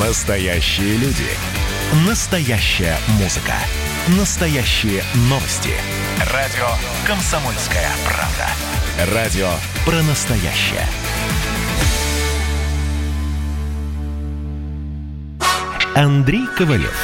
Настоящие 0.00 0.98
люди. 0.98 1.24
Настоящая 2.06 2.98
музыка. 3.18 3.54
Настоящие 4.18 5.02
новости. 5.30 5.70
Радио 6.34 6.66
«Комсомольская 7.06 7.88
правда». 8.04 9.14
Радио 9.14 9.48
про 9.86 10.02
настоящее. 10.02 10.86
Андрей 15.94 16.46
Ковалев. 16.58 16.94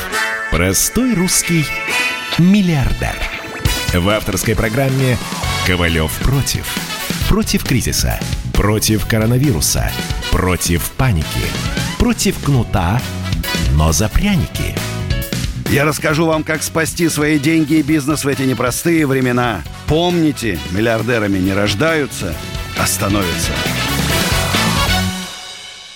Простой 0.51 1.15
русский 1.15 1.65
миллиардер. 2.37 3.17
В 3.95 4.07
авторской 4.11 4.55
программе 4.55 5.17
«Ковалев 5.67 6.13
против». 6.19 6.67
Против 7.27 7.65
кризиса. 7.65 8.21
Против 8.53 9.07
коронавируса. 9.07 9.91
Против 10.31 10.91
паники. 10.91 11.41
Против 12.03 12.45
кнута, 12.45 13.01
но 13.77 13.93
за 13.93 14.09
пряники. 14.09 14.75
Я 15.71 15.85
расскажу 15.85 16.27
вам, 16.27 16.43
как 16.43 16.65
спасти 16.65 17.09
свои 17.09 17.39
деньги 17.39 17.75
и 17.75 17.83
бизнес 17.85 18.25
в 18.25 18.29
эти 18.29 18.43
непростые 18.43 19.07
времена. 19.07 19.63
Помните, 19.87 20.59
миллиардерами 20.73 21.39
не 21.39 21.53
рождаются, 21.53 22.35
а 22.77 22.89
становятся. 22.89 23.53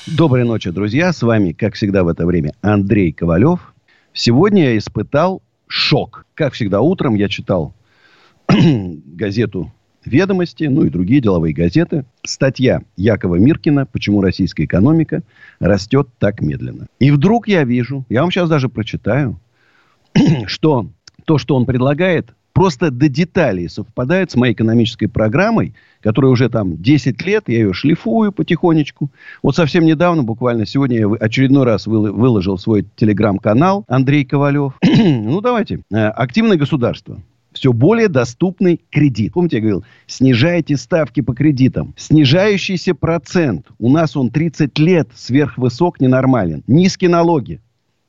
Доброй 0.07 0.45
ночи, 0.45 0.71
друзья. 0.71 1.13
С 1.13 1.23
вами, 1.23 1.51
как 1.51 1.75
всегда 1.75 2.05
в 2.05 2.09
это 2.09 2.25
время, 2.25 2.52
Андрей 2.61 3.11
Ковалев. 3.11 3.75
Сегодня 4.13 4.66
я 4.66 4.79
испытал 4.79 5.43
шок. 5.66 6.25
Как 6.35 6.52
всегда, 6.52 6.83
утром 6.83 7.16
я 7.16 7.29
читал 7.29 7.75
газету 8.49 9.73
«Ведомости», 10.06 10.65
ну 10.65 10.84
и 10.84 10.91
другие 10.91 11.20
деловые 11.20 11.55
газеты. 11.55 12.05
Статья 12.23 12.83
Якова 12.96 13.37
Миркина 13.37 13.87
«Почему 13.87 14.20
российская 14.20 14.65
экономика 14.65 15.23
растет 15.59 16.09
так 16.19 16.41
медленно». 16.41 16.87
И 16.98 17.10
вдруг 17.10 17.48
я 17.48 17.65
вижу, 17.65 18.05
я 18.09 18.23
вам 18.23 18.30
сейчас 18.30 18.48
даже 18.48 18.69
прочитаю, 18.69 19.38
что 20.46 20.88
то, 21.24 21.38
что 21.38 21.57
он 21.57 21.66
предлагает, 21.66 22.35
просто 22.52 22.90
до 22.90 23.09
деталей 23.10 23.68
совпадает 23.68 24.30
с 24.30 24.35
моей 24.37 24.54
экономической 24.54 25.09
программой, 25.09 25.74
которая 26.01 26.30
уже 26.32 26.48
там 26.48 26.80
10 26.80 27.20
лет, 27.26 27.45
я 27.48 27.57
ее 27.57 27.74
шлифую 27.74 28.32
потихонечку. 28.32 29.10
Вот 29.43 29.57
совсем 29.57 29.85
недавно, 29.85 30.23
буквально 30.23 30.65
сегодня, 30.65 31.01
я 31.01 31.09
очередной 31.20 31.65
раз 31.65 31.87
выложил 31.87 32.57
свой 32.57 32.87
телеграм-канал 32.96 33.85
Андрей 33.88 34.24
Ковалев. 34.24 34.73
ну, 34.82 35.41
давайте. 35.43 35.80
Э, 35.93 36.09
активное 36.09 36.57
государство 36.57 37.20
все 37.57 37.73
более 37.73 38.09
доступный 38.09 38.82
кредит. 38.90 39.32
Помните, 39.32 39.57
я 39.57 39.62
говорил, 39.62 39.85
снижайте 40.07 40.76
ставки 40.76 41.23
по 41.23 41.35
кредитам. 41.35 41.95
Снижающийся 41.96 42.95
процент. 42.95 43.66
У 43.79 43.90
нас 43.90 44.15
он 44.15 44.30
30 44.30 44.79
лет 44.79 45.09
сверхвысок, 45.15 45.98
ненормален. 45.98 46.63
Низкие 46.66 47.09
налоги. 47.09 47.60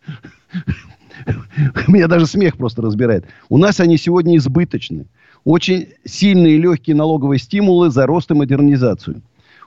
Меня 1.88 2.08
даже 2.08 2.28
смех 2.28 2.58
просто 2.58 2.82
разбирает. 2.82 3.26
У 3.48 3.58
нас 3.58 3.80
они 3.80 3.98
сегодня 3.98 4.36
избыточны. 4.36 5.06
Очень 5.46 5.88
сильные 6.04 6.56
и 6.56 6.62
легкие 6.62 6.98
налоговые 6.98 7.40
стимулы 7.40 7.90
за 7.90 8.06
рост 8.06 8.30
и 8.32 8.34
модернизацию. 8.34 9.22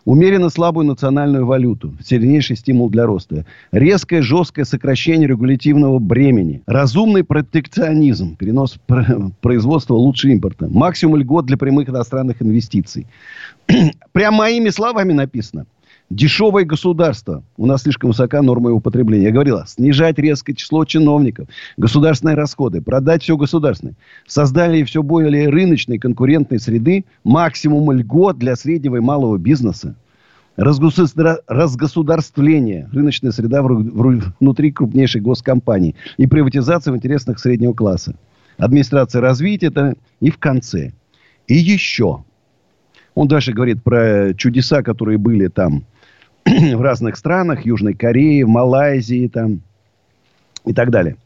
Умеренно 0.04 0.48
слабую 0.48 0.86
национальную 0.86 1.46
валюту. 1.46 1.92
Сильнейший 2.02 2.56
стимул 2.56 2.88
для 2.90 3.06
роста. 3.06 3.44
Резкое, 3.72 4.22
жесткое 4.22 4.64
сокращение 4.64 5.28
регулятивного 5.28 5.98
бремени. 5.98 6.62
Разумный 6.66 7.24
протекционизм. 7.24 8.36
Перенос 8.36 8.78
производства 9.40 9.94
лучше 9.94 10.30
импорта. 10.30 10.68
Максимум 10.68 11.16
льгот 11.16 11.46
для 11.46 11.56
прямых 11.56 11.88
иностранных 11.88 12.42
инвестиций. 12.42 13.06
Прям 14.12 14.34
моими 14.34 14.70
словами 14.70 15.12
написано. 15.12 15.66
Дешевое 16.10 16.64
государство. 16.64 17.44
У 17.56 17.66
нас 17.66 17.82
слишком 17.82 18.10
высока 18.10 18.42
норма 18.42 18.70
его 18.70 18.80
потребления. 18.80 19.26
Я 19.26 19.30
говорила, 19.30 19.64
снижать 19.68 20.18
резкое 20.18 20.54
число 20.54 20.84
чиновников, 20.84 21.46
государственные 21.76 22.34
расходы, 22.34 22.82
продать 22.82 23.22
все 23.22 23.36
государственное. 23.36 23.94
Создали 24.26 24.82
все 24.82 25.04
более 25.04 25.48
рыночной 25.48 25.98
конкурентной 25.98 26.58
среды, 26.58 27.04
максимум 27.22 27.92
льгот 27.92 28.38
для 28.38 28.56
среднего 28.56 28.96
и 28.96 29.00
малого 29.00 29.38
бизнеса. 29.38 29.94
Разгосударствление, 30.56 32.88
рыночная 32.92 33.30
среда 33.30 33.62
внутри 33.62 34.72
крупнейшей 34.72 35.20
госкомпании 35.20 35.94
и 36.16 36.26
приватизация 36.26 36.92
в 36.92 36.96
интересах 36.96 37.38
среднего 37.38 37.72
класса. 37.72 38.16
Администрация 38.58 39.20
развития 39.20 39.68
это 39.68 39.94
и 40.18 40.32
в 40.32 40.38
конце. 40.38 40.90
И 41.46 41.54
еще. 41.54 42.24
Он 43.14 43.28
дальше 43.28 43.52
говорит 43.52 43.84
про 43.84 44.34
чудеса, 44.34 44.82
которые 44.82 45.16
были 45.16 45.46
там 45.46 45.84
в 46.44 46.80
разных 46.80 47.16
странах, 47.16 47.64
Южной 47.66 47.94
Корее, 47.94 48.46
Малайзии 48.46 49.28
там, 49.28 49.60
и 50.64 50.72
так 50.72 50.90
далее. 50.90 51.16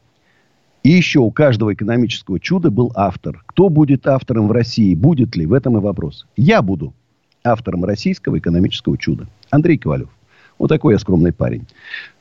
И 0.83 0.89
еще 0.89 1.19
у 1.19 1.31
каждого 1.31 1.73
экономического 1.73 2.39
чуда 2.39 2.69
был 2.69 2.91
автор. 2.95 3.41
Кто 3.47 3.69
будет 3.69 4.05
автором 4.05 4.47
в 4.47 4.51
России? 4.51 4.93
Будет 4.93 5.35
ли? 5.35 5.47
В 5.47 5.53
этом 5.53 5.77
и 5.77 5.81
вопрос. 5.81 6.27
Я 6.37 6.61
буду 6.61 6.93
автором 7.43 7.85
российского 7.85 8.37
экономического 8.37 8.97
чуда. 8.97 9.27
Андрей 9.49 9.77
Ковалев. 9.77 10.09
Вот 10.59 10.67
такой 10.67 10.93
я 10.93 10.99
скромный 10.99 11.33
парень. 11.33 11.65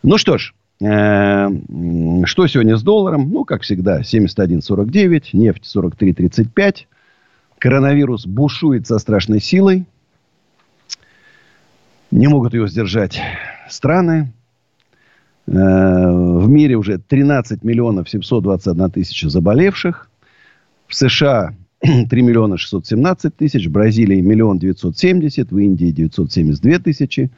Ну 0.02 0.18
что 0.18 0.38
ж, 0.38 0.54
э, 0.80 1.48
что 2.24 2.46
сегодня 2.46 2.76
с 2.76 2.82
долларом? 2.82 3.30
Ну, 3.30 3.44
как 3.44 3.62
всегда, 3.62 4.00
71.49, 4.00 5.24
нефть 5.34 5.70
43.35. 5.76 6.86
Коронавирус 7.58 8.26
бушует 8.26 8.86
со 8.86 8.98
страшной 8.98 9.40
силой. 9.40 9.84
Не 12.14 12.28
могут 12.28 12.54
ее 12.54 12.68
сдержать 12.68 13.20
страны. 13.68 14.32
Э, 15.48 15.52
в 15.52 16.48
мире 16.48 16.76
уже 16.76 16.98
13 16.98 17.64
миллионов 17.64 18.08
721 18.08 18.90
тысяча 18.92 19.28
заболевших. 19.28 20.08
В 20.86 20.94
США 20.94 21.56
3 21.80 22.22
миллиона 22.22 22.56
617 22.56 23.36
тысяч. 23.36 23.66
В 23.66 23.72
Бразилии 23.72 24.20
миллион 24.20 24.60
970. 24.60 25.50
В 25.50 25.58
Индии 25.58 25.90
972 25.90 26.78
тысячи. 26.78 27.32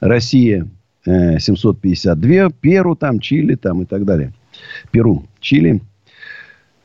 Россия 0.00 0.66
752. 1.04 2.30
Э, 2.30 2.50
Перу 2.58 2.96
там, 2.96 3.20
Чили 3.20 3.54
там 3.54 3.82
и 3.82 3.84
так 3.84 4.06
далее. 4.06 4.32
Перу, 4.92 5.26
Чили. 5.40 5.82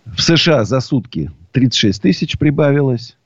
В 0.05 0.21
США 0.21 0.65
за 0.65 0.81
сутки 0.81 1.31
36 1.53 2.01
тысяч 2.01 2.37
прибавилось. 2.37 3.16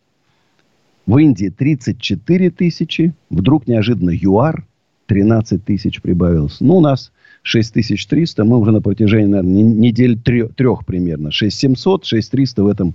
В 1.06 1.17
Индии 1.17 1.50
34 1.50 2.51
тысячи. 2.51 3.13
Вдруг 3.29 3.67
неожиданно 3.67 4.12
ЮАР 4.12 4.66
13 5.07 5.63
тысяч 5.63 6.01
прибавилось. 6.01 6.57
Ну, 6.62 6.78
у 6.78 6.81
нас 6.81 7.12
6300. 7.44 8.44
Мы 8.44 8.57
уже 8.57 8.72
на 8.72 8.81
протяжении, 8.81 9.28
наверное, 9.28 9.63
недель 9.63 10.19
трех, 10.19 10.56
трех 10.56 10.85
примерно. 10.85 11.31
6700, 11.31 12.06
6300 12.06 12.63
в 12.63 12.67
этом 12.67 12.94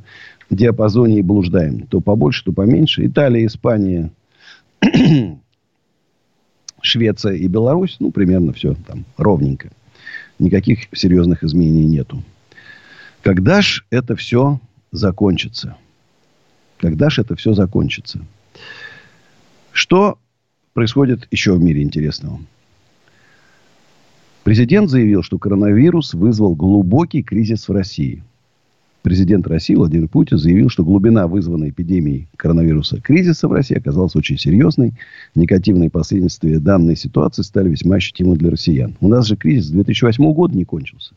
диапазоне 0.50 1.18
и 1.18 1.22
блуждаем. 1.22 1.86
То 1.86 2.00
побольше, 2.00 2.44
то 2.44 2.52
поменьше. 2.52 3.06
Италия, 3.06 3.44
Испания, 3.46 4.10
Швеция 6.80 7.34
и 7.34 7.48
Беларусь. 7.48 7.96
Ну, 7.98 8.12
примерно 8.12 8.52
все 8.52 8.76
там 8.86 9.04
ровненько. 9.16 9.70
Никаких 10.38 10.86
серьезных 10.94 11.42
изменений 11.42 11.86
нету. 11.86 12.22
Когда 13.22 13.60
ж 13.60 13.84
это 13.90 14.14
все 14.14 14.60
закончится? 14.92 15.76
Когда 16.78 17.10
же 17.10 17.22
это 17.22 17.36
все 17.36 17.54
закончится? 17.54 18.20
Что 19.72 20.18
происходит 20.74 21.26
еще 21.30 21.52
в 21.52 21.62
мире 21.62 21.82
интересного? 21.82 22.40
Президент 24.44 24.90
заявил, 24.90 25.22
что 25.22 25.38
коронавирус 25.38 26.14
вызвал 26.14 26.54
глубокий 26.54 27.22
кризис 27.22 27.68
в 27.68 27.72
России. 27.72 28.22
Президент 29.02 29.46
России 29.46 29.74
Владимир 29.74 30.08
Путин 30.08 30.38
заявил, 30.38 30.68
что 30.68 30.84
глубина 30.84 31.28
вызванной 31.28 31.70
эпидемией 31.70 32.28
коронавируса 32.36 33.00
кризиса 33.00 33.46
в 33.46 33.52
России 33.52 33.76
оказалась 33.76 34.16
очень 34.16 34.38
серьезной. 34.38 34.94
Негативные 35.34 35.90
последствия 35.90 36.58
данной 36.58 36.96
ситуации 36.96 37.42
стали 37.42 37.68
весьма 37.68 37.96
ощутимы 37.96 38.36
для 38.36 38.50
россиян. 38.50 38.96
У 39.00 39.08
нас 39.08 39.26
же 39.26 39.36
кризис 39.36 39.66
с 39.66 39.70
2008 39.70 40.32
года 40.32 40.56
не 40.56 40.64
кончился. 40.64 41.14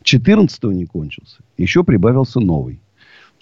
2014 0.00 0.64
не 0.64 0.86
кончился. 0.86 1.38
Еще 1.58 1.84
прибавился 1.84 2.40
новый. 2.40 2.80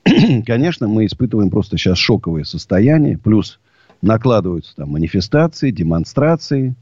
конечно, 0.47 0.87
мы 0.89 1.07
испытываем 1.07 1.51
просто 1.51 1.77
сейчас 1.79 1.99
шоковое 1.99 2.45
состояние. 2.45 3.19
Плюс 3.19 3.59
накладываются 4.03 4.77
там 4.77 4.91
манифестации, 4.91 5.71
демонстрации. 5.71 6.75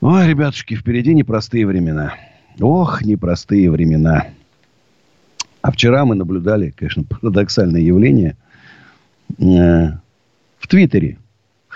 Ой, 0.00 0.26
ребятушки, 0.28 0.74
впереди 0.74 1.14
непростые 1.14 1.66
времена. 1.66 2.14
Ох, 2.60 3.02
непростые 3.02 3.70
времена. 3.70 4.28
А 5.62 5.72
вчера 5.72 6.04
мы 6.04 6.14
наблюдали, 6.14 6.74
конечно, 6.76 7.04
парадоксальное 7.08 7.80
явление. 7.80 8.36
Э, 9.38 9.92
в 10.58 10.68
Твиттере 10.68 11.18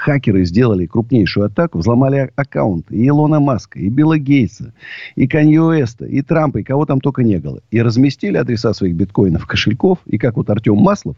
хакеры 0.08 0.46
сделали 0.46 0.86
крупнейшую 0.86 1.46
атаку, 1.46 1.78
взломали 1.78 2.30
аккаунты 2.34 2.96
и 2.96 3.06
Илона 3.06 3.40
Маска, 3.40 3.78
и 3.78 3.90
Билла 3.90 4.18
Гейтса, 4.18 4.72
и 5.16 5.28
Канье 5.28 5.62
Уэста, 5.62 6.06
и 6.06 6.22
Трампа, 6.22 6.58
и 6.58 6.62
кого 6.62 6.86
там 6.86 6.98
только 6.98 7.22
не 7.22 7.36
было. 7.36 7.60
И 7.70 7.82
разместили 7.82 8.38
адреса 8.38 8.72
своих 8.72 8.94
биткоинов, 8.94 9.46
кошельков, 9.46 9.98
и 10.06 10.16
как 10.16 10.36
вот 10.36 10.48
Артем 10.48 10.76
Маслов, 10.76 11.16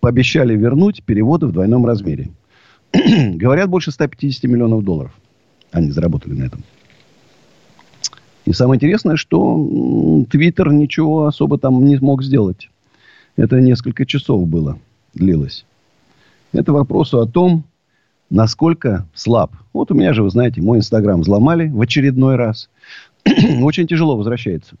пообещали 0.00 0.54
вернуть 0.54 1.02
переводы 1.04 1.46
в 1.46 1.52
двойном 1.52 1.86
размере. 1.86 2.28
Говорят, 2.92 3.70
больше 3.70 3.92
150 3.92 4.44
миллионов 4.44 4.84
долларов 4.84 5.12
они 5.72 5.90
заработали 5.90 6.34
на 6.34 6.44
этом. 6.44 6.62
И 8.44 8.52
самое 8.52 8.76
интересное, 8.76 9.16
что 9.16 10.26
Твиттер 10.30 10.70
ничего 10.70 11.26
особо 11.26 11.58
там 11.58 11.82
не 11.82 11.96
смог 11.96 12.22
сделать. 12.22 12.68
Это 13.36 13.58
несколько 13.60 14.04
часов 14.04 14.46
было, 14.46 14.78
длилось. 15.14 15.64
Это 16.52 16.74
вопрос 16.74 17.14
о 17.14 17.24
том, 17.24 17.64
насколько 18.30 19.06
слаб. 19.14 19.52
Вот 19.72 19.90
у 19.90 19.94
меня 19.94 20.12
же, 20.12 20.22
вы 20.22 20.30
знаете, 20.30 20.60
мой 20.62 20.78
Инстаграм 20.78 21.20
взломали 21.20 21.68
в 21.68 21.80
очередной 21.80 22.36
раз. 22.36 22.68
Очень 23.62 23.86
тяжело 23.86 24.16
возвращается. 24.16 24.76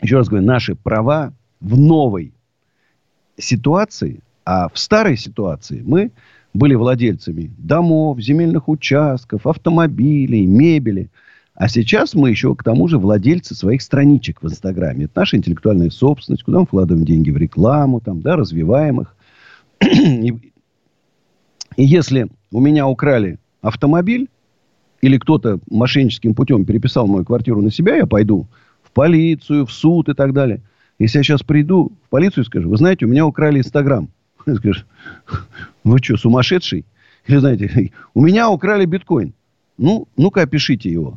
Еще 0.00 0.16
раз 0.16 0.28
говорю, 0.28 0.46
наши 0.46 0.74
права 0.74 1.32
в 1.60 1.78
новой 1.78 2.32
ситуации, 3.36 4.20
а 4.44 4.68
в 4.68 4.78
старой 4.78 5.16
ситуации 5.16 5.82
мы 5.84 6.12
были 6.54 6.74
владельцами 6.74 7.50
домов, 7.58 8.20
земельных 8.20 8.68
участков, 8.68 9.46
автомобилей, 9.46 10.46
мебели. 10.46 11.10
А 11.54 11.68
сейчас 11.68 12.14
мы 12.14 12.30
еще, 12.30 12.54
к 12.54 12.62
тому 12.62 12.86
же, 12.86 12.98
владельцы 12.98 13.54
своих 13.54 13.82
страничек 13.82 14.42
в 14.42 14.46
Инстаграме. 14.46 15.06
Это 15.06 15.12
наша 15.16 15.36
интеллектуальная 15.36 15.90
собственность, 15.90 16.44
куда 16.44 16.60
мы 16.60 16.66
вкладываем 16.66 17.04
деньги 17.04 17.30
в 17.30 17.36
рекламу, 17.36 18.00
там, 18.00 18.20
да, 18.20 18.36
развиваем 18.36 19.00
их. 19.00 19.16
И, 19.82 20.52
и 21.78 21.84
если 21.84 22.26
у 22.50 22.60
меня 22.60 22.88
украли 22.88 23.38
автомобиль, 23.60 24.28
или 25.00 25.16
кто-то 25.16 25.60
мошенническим 25.70 26.34
путем 26.34 26.64
переписал 26.64 27.06
мою 27.06 27.24
квартиру 27.24 27.62
на 27.62 27.70
себя, 27.70 27.94
я 27.94 28.06
пойду 28.06 28.48
в 28.82 28.90
полицию, 28.90 29.64
в 29.64 29.70
суд 29.70 30.08
и 30.08 30.14
так 30.14 30.32
далее. 30.32 30.60
Если 30.98 31.18
я 31.18 31.22
сейчас 31.22 31.44
приду 31.44 31.92
в 32.06 32.08
полицию 32.10 32.42
и 32.42 32.46
скажу, 32.48 32.68
вы 32.68 32.76
знаете, 32.76 33.06
у 33.06 33.08
меня 33.08 33.24
украли 33.24 33.60
Инстаграм. 33.60 34.08
Скажешь, 34.40 34.86
вы 35.84 35.98
что, 35.98 36.16
сумасшедший? 36.16 36.84
Или 37.28 37.36
знаете, 37.36 37.92
у 38.14 38.22
меня 38.22 38.50
украли 38.50 38.84
биткоин. 38.84 39.32
Ну, 39.78 40.08
ну-ка 40.16 40.42
опишите 40.42 40.90
его. 40.90 41.16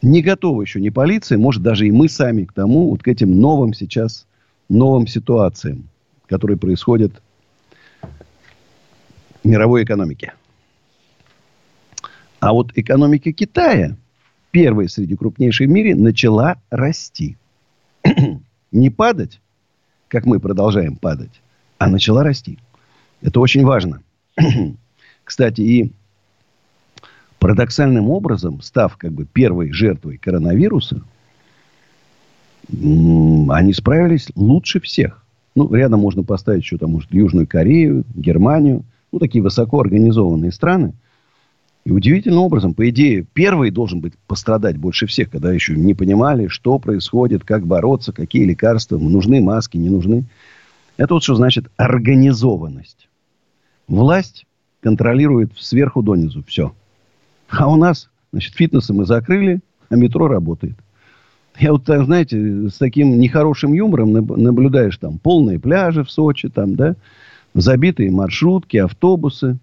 Не 0.00 0.22
готова 0.22 0.62
еще 0.62 0.80
ни 0.80 0.88
полиция, 0.88 1.36
может 1.36 1.62
даже 1.62 1.86
и 1.86 1.90
мы 1.90 2.08
сами 2.08 2.44
к 2.44 2.54
тому, 2.54 2.88
вот 2.88 3.02
к 3.02 3.08
этим 3.08 3.38
новым 3.38 3.74
сейчас, 3.74 4.26
новым 4.70 5.06
ситуациям, 5.06 5.90
которые 6.26 6.56
происходят 6.56 7.20
мировой 9.46 9.84
экономике. 9.84 10.34
А 12.40 12.52
вот 12.52 12.72
экономика 12.74 13.32
Китая, 13.32 13.96
первая 14.50 14.88
среди 14.88 15.16
крупнейших 15.16 15.68
в 15.68 15.70
мире, 15.70 15.94
начала 15.94 16.56
расти. 16.70 17.36
Не 18.72 18.90
падать, 18.90 19.40
как 20.08 20.26
мы 20.26 20.38
продолжаем 20.38 20.96
падать, 20.96 21.40
а 21.78 21.88
начала 21.88 22.22
расти. 22.22 22.58
Это 23.22 23.40
очень 23.40 23.64
важно. 23.64 24.02
Кстати, 25.24 25.60
и 25.60 25.92
парадоксальным 27.38 28.10
образом, 28.10 28.60
став 28.60 28.96
как 28.96 29.12
бы 29.12 29.24
первой 29.24 29.72
жертвой 29.72 30.18
коронавируса, 30.18 31.02
они 32.68 33.72
справились 33.72 34.28
лучше 34.34 34.80
всех. 34.80 35.22
Ну, 35.54 35.72
рядом 35.72 36.00
можно 36.00 36.22
поставить 36.22 36.62
еще 36.62 36.76
там, 36.76 36.90
может, 36.90 37.12
Южную 37.14 37.46
Корею, 37.46 38.04
Германию. 38.14 38.84
Ну, 39.16 39.20
такие 39.20 39.42
высоко 39.42 39.80
организованные 39.80 40.52
страны– 40.52 40.92
и 41.86 41.92
удивительным 41.92 42.40
образом, 42.40 42.74
по 42.74 42.90
идее, 42.90 43.24
первый 43.32 43.70
должен 43.70 44.00
быть 44.00 44.14
пострадать 44.26 44.76
больше 44.76 45.06
всех, 45.06 45.30
когда 45.30 45.52
еще 45.52 45.76
не 45.76 45.94
понимали, 45.94 46.48
что 46.48 46.80
происходит, 46.80 47.44
как 47.44 47.64
бороться, 47.64 48.12
какие 48.12 48.44
лекарства, 48.44 48.98
нужны 48.98 49.40
маски, 49.40 49.76
не 49.76 49.88
нужны. 49.88 50.24
Это 50.96 51.14
вот 51.14 51.22
что 51.22 51.36
значит 51.36 51.66
организованность. 51.76 53.08
Власть 53.86 54.46
контролирует 54.80 55.52
сверху 55.56 56.02
донизу 56.02 56.42
все. 56.48 56.74
А 57.48 57.70
у 57.70 57.76
нас, 57.76 58.10
значит, 58.32 58.54
фитнесы 58.56 58.92
мы 58.92 59.06
закрыли, 59.06 59.60
а 59.88 59.94
метро 59.94 60.26
работает. 60.26 60.74
Я 61.56 61.70
вот, 61.70 61.84
знаете, 61.86 62.68
с 62.68 62.78
таким 62.78 63.20
нехорошим 63.20 63.72
юмором 63.72 64.12
наблюдаешь 64.12 64.98
там 64.98 65.20
полные 65.20 65.60
пляжи 65.60 66.02
в 66.02 66.10
Сочи, 66.10 66.48
там, 66.48 66.74
да, 66.74 66.96
забитые 67.56 68.10
маршрутки, 68.10 68.76
автобусы. 68.76 69.58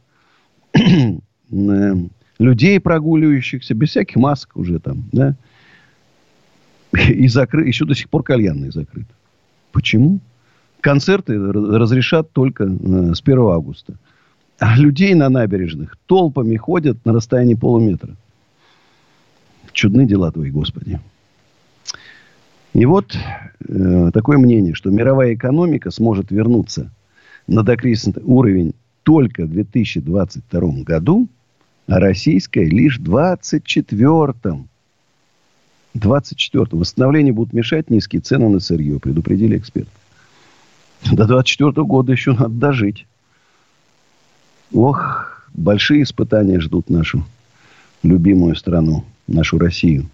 Э, 1.56 1.94
людей 2.40 2.80
прогуливающихся, 2.80 3.75
без 3.75 3.90
всяких 3.90 4.16
масок 4.16 4.57
уже 4.57 4.80
там, 4.80 5.04
да. 5.12 5.36
И 6.92 7.28
закры... 7.28 7.68
еще 7.68 7.86
до 7.86 7.94
сих 7.94 8.10
пор 8.10 8.24
кальянные 8.24 8.72
закрыты. 8.72 9.13
Почему? 9.72 10.19
Концерты 10.81 11.38
разрешат 11.38 12.31
только 12.31 12.63
э, 12.63 13.13
с 13.13 13.22
1 13.22 13.40
августа. 13.40 13.94
А 14.57 14.75
людей 14.80 15.13
на 15.13 15.30
набережных 15.30 15.95
толпами 16.07 16.56
ходят 16.56 16.98
на 17.06 17.13
расстоянии 17.13 17.54
полуметра. 17.54 18.16
Чудны 19.72 20.07
дела 20.07 20.31
твои, 20.31 20.50
Господи. 20.50 21.00
И 22.74 22.86
вот 22.86 23.16
э, 23.68 24.10
такое 24.12 24.40
мнение, 24.40 24.74
что 24.74 24.90
мировая 24.90 25.36
экономика 25.36 25.92
сможет 25.92 26.31
вернуться 26.31 26.90
на 27.48 27.63
докризисный 27.63 28.24
уровень 28.24 28.74
только 29.04 29.45
в 29.45 29.50
2022 29.50 30.84
году– 30.84 31.28
а 31.88 32.00
российская 32.00 32.66
лишь 32.66 32.98
в 33.00 33.04
24-м. 33.04 34.69
24-м. 35.95 36.80
Восстановление 36.80 37.34
будут 37.34 37.54
мешать 37.54 37.90
низкие 37.90 38.22
цены 38.22 38.50
на 38.50 38.60
сырье, 38.60 39.00
предупредили 39.00 39.57
эксперты. 39.57 39.92
До 41.12 41.28
24 41.28 41.72
-го 41.72 41.86
года 41.86 42.12
еще 42.13 42.31
надо 42.31 42.50
дожить. 42.50 43.06
Ох, 44.72 45.45
большие 45.54 46.04
испытания 46.04 46.60
ждут 46.60 46.90
нашу 46.90 47.25
любимую 48.01 48.56
страну, 48.56 49.04
нашу 49.28 49.57
Россию. 49.60 50.10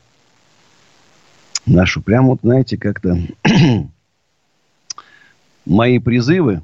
Нашу, 1.65 2.01
прям 2.01 2.27
вот, 2.27 2.39
знаете, 2.41 2.77
как-то 2.77 3.19
мои 5.65 5.99
призывы 5.99 6.61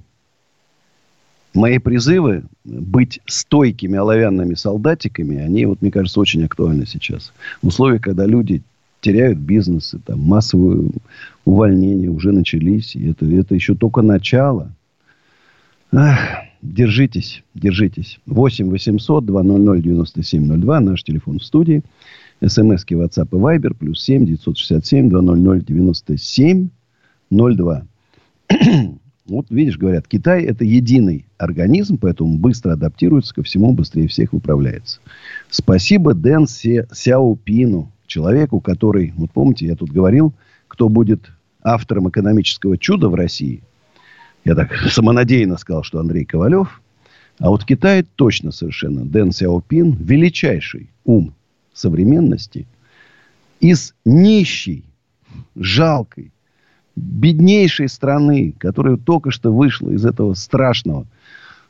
мои 1.55 1.77
призывы 1.79 2.43
быть 2.63 3.19
стойкими 3.25 3.97
оловянными 3.97 4.55
солдатиками, 4.55 5.37
они, 5.37 5.65
вот, 5.65 5.81
мне 5.81 5.91
кажется, 5.91 6.19
очень 6.19 6.43
актуальны 6.43 6.85
сейчас. 6.85 7.33
В 7.61 7.67
условиях, 7.67 8.01
когда 8.01 8.25
люди 8.25 8.61
теряют 9.01 9.37
бизнесы, 9.37 9.99
там, 10.05 10.19
массовые 10.19 10.89
увольнения 11.45 12.09
уже 12.09 12.31
начались. 12.31 12.95
И 12.95 13.09
это, 13.09 13.25
это 13.25 13.53
еще 13.53 13.75
только 13.75 14.01
начало. 14.01 14.71
Ах, 15.91 16.19
держитесь, 16.61 17.43
держитесь. 17.53 18.19
8 18.25 18.69
800 18.69 19.25
200 19.25 19.81
9702, 19.83 20.79
наш 20.79 21.03
телефон 21.03 21.39
в 21.39 21.43
студии. 21.43 21.83
СМСки 22.45 22.95
WhatsApp 22.95 23.29
и 23.31 23.35
Viber, 23.35 23.75
плюс 23.75 24.03
7 24.03 24.25
967 24.25 25.09
200 25.09 25.65
97 25.65 26.69
02. 27.29 27.85
Вот 29.27 29.47
видишь, 29.49 29.77
говорят, 29.77 30.07
Китай 30.07 30.43
это 30.43 30.63
единый 30.63 31.25
организм, 31.39 31.97
поэтому 31.97 32.37
быстро 32.37 32.73
адаптируется 32.73 33.33
ко 33.33 33.41
всему, 33.41 33.73
быстрее 33.73 34.07
всех 34.07 34.33
выправляется. 34.33 34.99
Спасибо 35.49 36.13
Дэн 36.13 36.45
Сяопину, 36.47 37.91
человеку, 38.05 38.59
который, 38.59 39.13
вот 39.17 39.31
помните, 39.31 39.65
я 39.65 39.75
тут 39.75 39.89
говорил, 39.89 40.33
кто 40.67 40.89
будет 40.89 41.31
автором 41.63 42.07
экономического 42.09 42.77
чуда 42.77 43.09
в 43.09 43.15
России. 43.15 43.63
Я 44.43 44.53
так 44.53 44.75
самонадеянно 44.91 45.57
сказал, 45.57 45.83
что 45.83 45.99
Андрей 45.99 46.25
Ковалев. 46.25 46.81
А 47.39 47.49
вот 47.49 47.63
в 47.63 47.65
Китае 47.65 48.05
точно 48.15 48.51
совершенно 48.51 49.03
Дэн 49.03 49.31
Сяопин, 49.31 49.97
величайший 49.99 50.91
ум 51.03 51.33
современности, 51.73 52.67
из 53.59 53.95
нищей, 54.05 54.85
жалкой, 55.55 56.31
беднейшей 56.95 57.89
страны, 57.89 58.53
которая 58.57 58.97
только 58.97 59.31
что 59.31 59.53
вышла 59.53 59.89
из 59.89 60.05
этого 60.05 60.33
страшного 60.33 61.05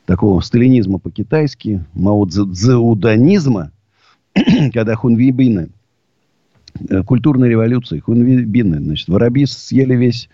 такого 0.05 0.41
сталинизма 0.41 0.99
по-китайски, 0.99 1.83
маодзеуданизма, 1.93 3.71
когда 4.73 4.95
хунвейбины, 4.95 5.69
э, 6.89 7.03
культурной 7.03 7.49
революции, 7.49 7.99
хунвейбины, 7.99 8.79
значит, 8.81 9.07
воробьи 9.07 9.45
съели 9.47 9.95
весь, 9.95 10.29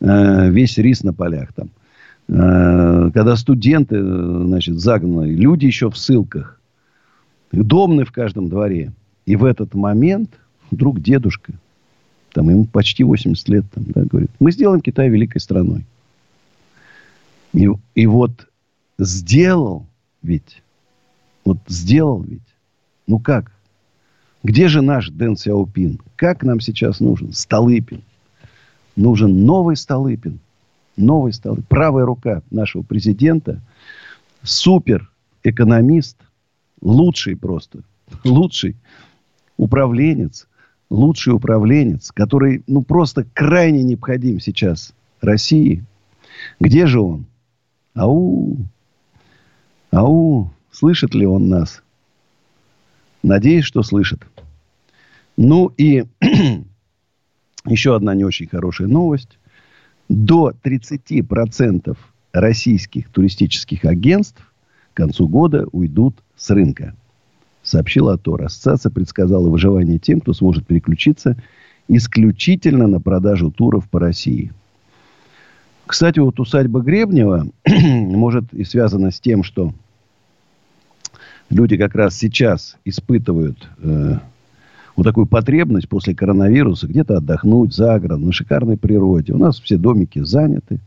э, 0.00 0.50
весь 0.50 0.78
рис 0.78 1.02
на 1.02 1.12
полях 1.12 1.52
там. 1.52 1.68
Э, 2.28 3.10
когда 3.12 3.36
студенты, 3.36 4.02
значит, 4.02 4.78
загнаны, 4.78 5.26
люди 5.26 5.66
еще 5.66 5.90
в 5.90 5.98
ссылках, 5.98 6.58
домны 7.52 8.04
в 8.06 8.12
каждом 8.12 8.48
дворе. 8.48 8.92
И 9.26 9.36
в 9.36 9.44
этот 9.44 9.74
момент 9.74 10.30
вдруг 10.70 11.00
дедушка– 11.00 11.52
там 12.32 12.50
ему 12.50 12.64
почти 12.64 13.04
80 13.04 13.48
лет, 13.48 13.64
там, 13.72 13.84
да, 13.88 14.02
говорит, 14.04 14.30
мы 14.38 14.52
сделаем 14.52 14.80
Китай 14.80 15.08
великой 15.08 15.40
страной. 15.40 15.84
И, 17.52 17.68
и 17.94 18.06
вот 18.06 18.48
сделал 18.98 19.86
ведь, 20.22 20.62
вот 21.44 21.58
сделал 21.66 22.22
ведь, 22.22 22.42
ну 23.06 23.18
как? 23.18 23.52
Где 24.42 24.68
же 24.68 24.80
наш 24.80 25.10
Дэн 25.10 25.36
Сяопин? 25.36 26.00
Как 26.16 26.42
нам 26.42 26.60
сейчас 26.60 27.00
нужен 27.00 27.32
Столыпин? 27.32 28.02
Нужен 28.96 29.44
новый 29.44 29.76
Столыпин. 29.76 30.38
Новый 30.96 31.32
Столыпин. 31.32 31.64
Правая 31.68 32.06
рука 32.06 32.42
нашего 32.50 32.82
президента. 32.82 33.60
Супер 34.42 35.10
экономист. 35.42 36.16
Лучший 36.80 37.36
просто. 37.36 37.80
Лучший 38.24 38.76
управленец 39.58 40.48
лучший 40.90 41.32
управленец, 41.32 42.10
который, 42.12 42.62
ну, 42.66 42.82
просто 42.82 43.24
крайне 43.32 43.82
необходим 43.82 44.40
сейчас 44.40 44.92
России. 45.20 45.84
Где 46.58 46.86
же 46.86 47.00
он? 47.00 47.26
Ау! 47.94 48.56
Ау! 49.92 50.52
Слышит 50.72 51.14
ли 51.14 51.26
он 51.26 51.48
нас? 51.48 51.82
Надеюсь, 53.22 53.64
что 53.64 53.82
слышит. 53.82 54.26
Ну 55.36 55.72
и 55.76 56.04
еще 57.66 57.96
одна 57.96 58.14
не 58.14 58.24
очень 58.24 58.46
хорошая 58.46 58.88
новость. 58.88 59.38
До 60.08 60.52
30% 60.64 61.96
российских 62.32 63.10
туристических 63.10 63.84
агентств 63.84 64.52
к 64.92 64.96
концу 64.96 65.28
года 65.28 65.66
уйдут 65.72 66.22
с 66.36 66.50
рынка. 66.50 66.96
Сообщила 67.70 68.14
АТОР. 68.14 68.46
Ассоциация 68.46 68.90
предсказала 68.90 69.48
выживание 69.48 70.00
тем, 70.00 70.20
кто 70.20 70.32
сможет 70.32 70.66
переключиться 70.66 71.36
исключительно 71.86 72.88
на 72.88 73.00
продажу 73.00 73.52
туров 73.52 73.88
по 73.88 74.00
России. 74.00 74.52
Кстати, 75.86 76.18
вот 76.18 76.40
усадьба 76.40 76.80
Гребнева 76.80 77.46
может 77.64 78.52
и 78.52 78.64
связана 78.64 79.12
с 79.12 79.20
тем, 79.20 79.44
что 79.44 79.72
люди 81.48 81.76
как 81.76 81.94
раз 81.94 82.16
сейчас 82.16 82.76
испытывают 82.84 83.68
э, 83.78 84.18
вот 84.96 85.04
такую 85.04 85.26
потребность 85.26 85.88
после 85.88 86.12
коронавируса 86.12 86.88
где-то 86.88 87.18
отдохнуть 87.18 87.72
за 87.72 88.00
городом, 88.00 88.26
на 88.26 88.32
шикарной 88.32 88.78
природе. 88.78 89.32
У 89.32 89.38
нас 89.38 89.60
все 89.60 89.76
домики 89.76 90.18
заняты. 90.18 90.80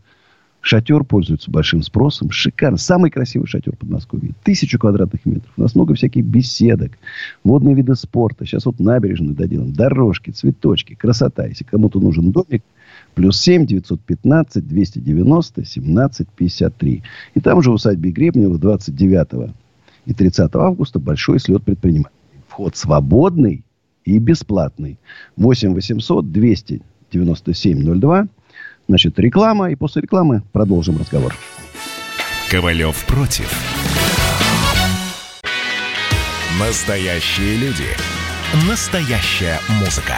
Шатер 0.64 1.04
пользуется 1.04 1.52
большим 1.52 1.84
спросом. 1.84 2.32
Шикарно. 2.32 2.78
Самый 2.78 3.12
красивый 3.12 3.48
шатер 3.48 3.76
Подмосковья. 3.76 4.32
Тысячу 4.44 4.80
квадратных 4.80 5.26
метров. 5.26 5.52
У 5.58 5.62
нас 5.62 5.76
много 5.76 5.94
всяких 5.94 6.24
беседок. 6.24 6.94
Водные 7.44 7.76
виды 7.76 7.96
спорта. 7.96 8.46
Сейчас 8.46 8.66
вот 8.66 8.80
набережную 8.80 9.36
доделаем. 9.36 9.74
Дорожки, 9.74 10.32
цветочки. 10.32 10.96
Красота. 10.96 11.48
Если 11.48 11.66
кому-то 11.66 12.00
нужен 12.00 12.32
домик, 12.32 12.64
плюс 13.14 13.42
7 13.42 13.66
915 13.66 14.66
290 14.66 15.66
17 15.66 16.28
53. 16.30 17.04
И 17.36 17.40
там 17.42 17.62
же 17.62 17.70
в 17.70 17.74
усадьбе 17.74 18.12
Гребнева 18.12 18.58
29 18.58 19.54
и 20.06 20.14
30 20.14 20.56
августа 20.56 20.98
большой 20.98 21.42
слет 21.42 21.64
предпринимателей. 21.64 22.16
Вход 22.48 22.78
свободный 22.78 23.66
и 24.06 24.18
бесплатный. 24.18 24.98
8 25.36 25.74
800 25.74 26.32
297 26.32 28.00
02. 28.00 28.28
Значит, 28.88 29.18
реклама. 29.20 29.72
И 29.72 29.76
после 29.76 30.02
рекламы 30.02 30.44
продолжим 30.52 30.98
разговор. 30.98 31.36
Ковалев 32.50 33.04
против. 33.06 33.52
Настоящие 36.60 37.58
люди. 37.58 37.88
Настоящая 38.70 39.60
музыка. 39.80 40.18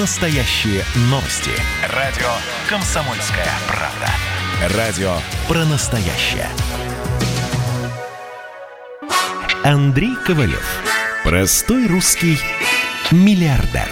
Настоящие 0.00 0.84
новости. 1.10 1.50
Радио 1.92 2.30
«Комсомольская 2.68 3.48
правда». 3.66 4.76
Радио 4.76 5.16
про 5.48 5.64
настоящее. 5.64 6.46
Андрей 9.64 10.14
Ковалев. 10.24 10.64
Простой 11.24 11.88
русский 11.88 12.38
миллиардер. 13.10 13.88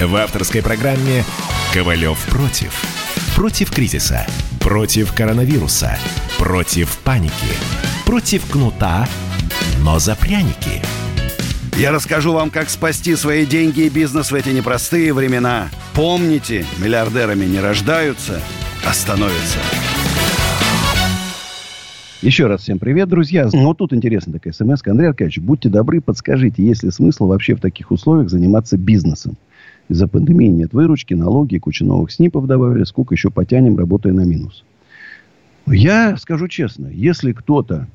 В 0.00 0.14
авторской 0.16 0.62
программе 0.62 1.24
«Ковалев 1.72 2.18
против». 2.26 2.97
Против 3.38 3.70
кризиса. 3.70 4.26
Против 4.58 5.12
коронавируса. 5.12 5.96
Против 6.40 6.98
паники. 7.04 7.54
Против 8.04 8.44
кнута, 8.50 9.06
но 9.84 10.00
за 10.00 10.16
пряники. 10.16 10.82
Я 11.76 11.92
расскажу 11.92 12.32
вам, 12.32 12.50
как 12.50 12.68
спасти 12.68 13.14
свои 13.14 13.46
деньги 13.46 13.82
и 13.82 13.90
бизнес 13.90 14.32
в 14.32 14.34
эти 14.34 14.48
непростые 14.48 15.12
времена. 15.14 15.68
Помните, 15.94 16.66
миллиардерами 16.82 17.44
не 17.44 17.60
рождаются, 17.60 18.40
а 18.84 18.92
становятся. 18.92 19.60
Еще 22.22 22.48
раз 22.48 22.62
всем 22.62 22.80
привет, 22.80 23.08
друзья. 23.08 23.48
Ну, 23.52 23.66
вот 23.66 23.78
тут 23.78 23.92
интересная 23.92 24.40
такая 24.40 24.52
смс. 24.52 24.82
Андрей 24.84 25.10
Аркадьевич, 25.10 25.38
будьте 25.38 25.68
добры, 25.68 26.00
подскажите, 26.00 26.64
есть 26.64 26.82
ли 26.82 26.90
смысл 26.90 27.28
вообще 27.28 27.54
в 27.54 27.60
таких 27.60 27.92
условиях 27.92 28.30
заниматься 28.30 28.76
бизнесом? 28.76 29.36
Из-за 29.88 30.06
пандемии 30.06 30.48
нет 30.48 30.72
выручки, 30.72 31.14
налоги, 31.14 31.58
куча 31.58 31.84
новых 31.84 32.10
СНИПов 32.10 32.46
добавили. 32.46 32.84
Сколько 32.84 33.14
еще 33.14 33.30
потянем, 33.30 33.78
работая 33.78 34.12
на 34.12 34.24
минус? 34.24 34.64
Я 35.66 36.16
скажу 36.16 36.48
честно, 36.48 36.86
если 36.86 37.32
кто-то 37.32 37.88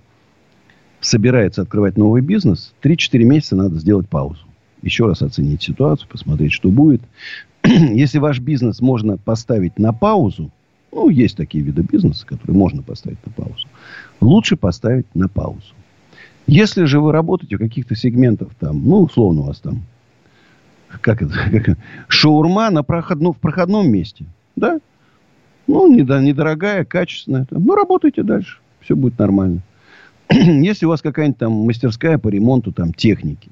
собирается 1.00 1.62
открывать 1.62 1.98
новый 1.98 2.22
бизнес, 2.22 2.74
3-4 2.82 3.24
месяца 3.24 3.56
надо 3.56 3.80
сделать 3.80 4.10
паузу. 4.10 4.42
Еще 4.82 5.06
раз 5.06 5.22
оценить 5.22 5.62
ситуацию, 5.62 6.10
посмотреть, 6.10 6.52
что 6.52 6.70
будет. 6.70 7.02
Если 7.64 8.20
ваш 8.20 8.40
бизнес 8.40 8.82
можно 8.82 9.18
поставить 9.18 9.78
на 9.78 9.94
паузу, 9.94 10.52
ну, 10.92 11.10
есть 11.10 11.38
такие 11.38 11.64
виды 11.64 11.82
бизнеса, 11.82 12.26
которые 12.26 12.56
можно 12.56 12.84
поставить 12.84 13.18
на 13.26 13.32
паузу. 13.32 13.68
Лучше 14.22 14.56
поставить 14.56 15.08
на 15.16 15.28
паузу. 15.28 15.74
Если 16.46 16.84
же 16.86 17.00
вы 17.00 17.12
работаете 17.12 17.56
в 17.56 17.60
каких-то 17.60 17.96
сегментах, 17.96 18.50
там, 18.60 18.84
ну, 18.84 19.02
условно 19.02 19.42
у 19.42 19.46
вас 19.46 19.60
там, 19.60 19.84
как 21.02 21.22
это, 21.22 21.34
как, 21.64 21.78
шаурма 22.08 22.70
на 22.70 22.84
проходном, 22.84 23.34
в 23.34 23.38
проходном 23.38 23.92
месте, 23.92 24.26
да, 24.56 24.80
ну, 25.68 25.92
недорогая, 25.94 26.86
качественная, 26.86 27.48
ну, 27.50 27.76
работайте 27.76 28.24
дальше, 28.24 28.60
все 28.82 28.96
будет 28.96 29.18
нормально. 29.18 29.62
Если 30.30 30.86
у 30.86 30.90
вас 30.90 31.02
какая-нибудь 31.02 31.40
там 31.40 31.54
мастерская 31.54 32.18
по 32.18 32.28
ремонту 32.28 32.72
там 32.72 32.94
техники, 32.94 33.50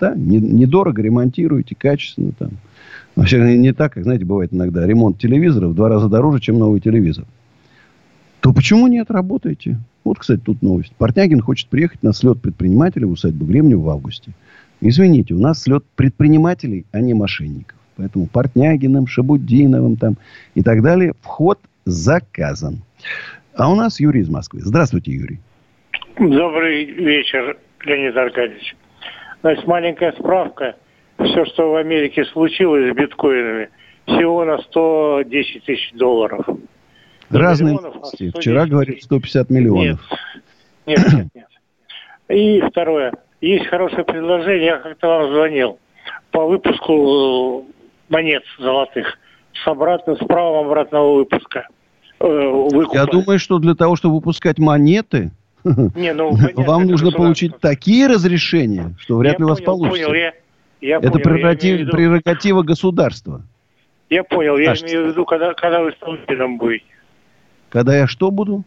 да, 0.00 0.14
недорого 0.14 1.00
ремонтируете, 1.00 1.74
качественно 1.74 2.32
там, 2.32 2.50
Вообще 3.16 3.56
не 3.56 3.72
так, 3.72 3.92
как, 3.92 4.02
знаете, 4.02 4.24
бывает 4.24 4.52
иногда. 4.52 4.86
Ремонт 4.86 5.18
телевизора 5.18 5.68
в 5.68 5.74
два 5.74 5.88
раза 5.88 6.08
дороже, 6.08 6.40
чем 6.40 6.58
новый 6.58 6.80
телевизор. 6.80 7.24
То 8.40 8.52
почему 8.52 8.88
нет, 8.88 9.10
работаете? 9.10 9.78
Вот, 10.02 10.18
кстати, 10.18 10.40
тут 10.40 10.62
новость. 10.62 10.92
Портнягин 10.98 11.40
хочет 11.40 11.68
приехать 11.68 12.02
на 12.02 12.12
слет 12.12 12.40
предпринимателей 12.40 13.06
в 13.06 13.12
усадьбу 13.12 13.46
Гремнева 13.46 13.80
в 13.80 13.88
августе. 13.88 14.32
Извините, 14.80 15.34
у 15.34 15.38
нас 15.38 15.62
слет 15.62 15.84
предпринимателей, 15.96 16.86
а 16.92 17.00
не 17.00 17.14
мошенников. 17.14 17.78
Поэтому 17.96 18.26
Портнягиным, 18.26 19.06
Шабудиновым 19.06 19.96
там 19.96 20.16
и 20.54 20.62
так 20.62 20.82
далее 20.82 21.14
вход 21.22 21.58
заказан. 21.84 22.82
А 23.54 23.70
у 23.70 23.76
нас 23.76 24.00
Юрий 24.00 24.20
из 24.20 24.28
Москвы. 24.28 24.60
Здравствуйте, 24.62 25.12
Юрий. 25.12 25.40
Добрый 26.18 26.84
вечер, 26.84 27.56
Леонид 27.84 28.16
Аркадьевич. 28.16 28.76
Значит, 29.42 29.66
маленькая 29.66 30.12
справка 30.12 30.76
все, 31.18 31.44
что 31.46 31.70
в 31.70 31.76
Америке 31.76 32.24
случилось 32.24 32.92
с 32.92 32.96
биткоинами, 32.96 33.68
всего 34.06 34.44
на 34.44 34.58
110 34.58 35.64
тысяч 35.64 35.92
долларов. 35.94 36.46
Разные 37.30 37.74
новости. 37.74 38.32
А 38.34 38.38
Вчера 38.38 38.66
говорили 38.66 39.00
150 39.00 39.50
миллионов. 39.50 40.00
Нет, 40.86 40.98
нет, 40.98 41.12
нет, 41.12 41.28
нет. 41.34 41.48
И 42.28 42.60
второе. 42.68 43.12
Есть 43.44 43.66
хорошее 43.66 44.04
предложение, 44.04 44.64
я 44.64 44.78
как-то 44.78 45.06
вам 45.06 45.34
звонил, 45.34 45.78
по 46.30 46.46
выпуску 46.46 47.66
монет 48.08 48.42
золотых 48.58 49.18
с, 49.52 49.68
обратно, 49.68 50.16
с 50.16 50.26
правом 50.26 50.66
обратного 50.66 51.16
выпуска. 51.16 51.68
Э, 52.20 52.24
выкупа. 52.26 52.96
Я 52.96 53.04
думаю, 53.04 53.38
что 53.38 53.58
для 53.58 53.74
того, 53.74 53.96
чтобы 53.96 54.14
выпускать 54.14 54.58
монеты, 54.58 55.30
не, 55.62 56.14
ну, 56.14 56.30
понятно, 56.30 56.62
вам 56.62 56.86
нужно 56.86 57.10
получить 57.10 57.58
такие 57.58 58.06
разрешения, 58.06 58.94
что 58.98 59.18
вряд 59.18 59.38
ли 59.38 59.44
у 59.44 59.48
вас 59.48 59.60
получится. 59.60 60.06
Понял, 60.06 60.14
я, 60.14 60.32
я 60.80 60.96
это 60.96 61.10
понял, 61.10 61.24
прерогатив, 61.24 61.80
виду... 61.80 61.92
прерогатива 61.92 62.62
государства. 62.62 63.42
Я 64.08 64.24
понял. 64.24 64.56
Я 64.56 64.68
Кажется. 64.68 64.90
имею 64.90 65.04
в 65.04 65.08
виду, 65.10 65.26
когда, 65.26 65.52
когда 65.52 65.82
вы 65.82 65.92
Столыпиным 65.92 66.56
будете. 66.56 66.86
Когда 67.68 67.94
я 67.94 68.06
что 68.06 68.30
буду? 68.30 68.64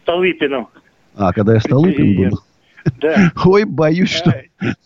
Столыпиным. 0.00 0.68
А, 1.14 1.34
когда 1.34 1.52
я 1.52 1.60
Столыпин 1.60 2.16
буду? 2.16 2.36
Да. 3.00 3.32
Ой, 3.44 3.64
боюсь, 3.64 4.10
что 4.10 4.34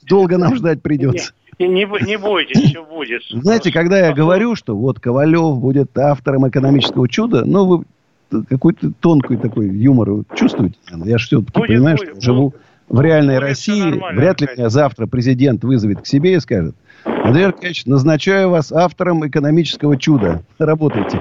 долго 0.09 0.39
нам 0.39 0.57
ждать 0.57 0.83
придется. 0.83 1.33
Не, 1.59 1.69
не, 1.69 2.07
не 2.07 2.17
бойтесь, 2.17 2.71
все 2.71 2.85
будет. 2.85 3.23
Знаете, 3.31 3.71
когда 3.71 3.99
я 3.99 4.13
говорю, 4.15 4.57
что 4.57 4.75
вот 4.75 4.99
Ковалев 4.99 5.59
будет 5.59 5.97
автором 5.99 6.49
экономического 6.49 7.07
чуда, 7.09 7.45
ну, 7.45 7.67
вы 7.67 8.45
какой-то 8.49 8.93
тонкий 9.01 9.37
такой 9.37 9.69
юмор 9.69 10.25
чувствуете? 10.35 10.77
Я 10.91 11.19
же 11.19 11.27
все-таки 11.27 11.61
понимаю, 11.61 11.99
что 11.99 12.21
живу 12.21 12.55
в 12.89 13.01
реальной 13.01 13.35
ну, 13.35 13.41
России, 13.41 14.03
вряд 14.15 14.41
ли 14.41 14.49
меня 14.57 14.69
завтра 14.69 15.07
президент 15.07 15.63
вызовет 15.63 16.03
к 16.03 16.07
себе 16.07 16.35
и 16.35 16.41
скажет, 16.41 16.75
Андрей 17.05 17.47
Аркадьевич, 17.47 17.87
назначаю 17.87 18.51
вас 18.51 18.73
автором 18.73 19.27
экономического 19.27 19.97
чуда. 19.97 20.43
Работайте. 20.59 21.21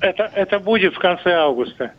Это, 0.00 0.30
это 0.34 0.58
будет 0.58 0.94
в 0.94 0.98
конце 0.98 1.32
августа. 1.32 1.92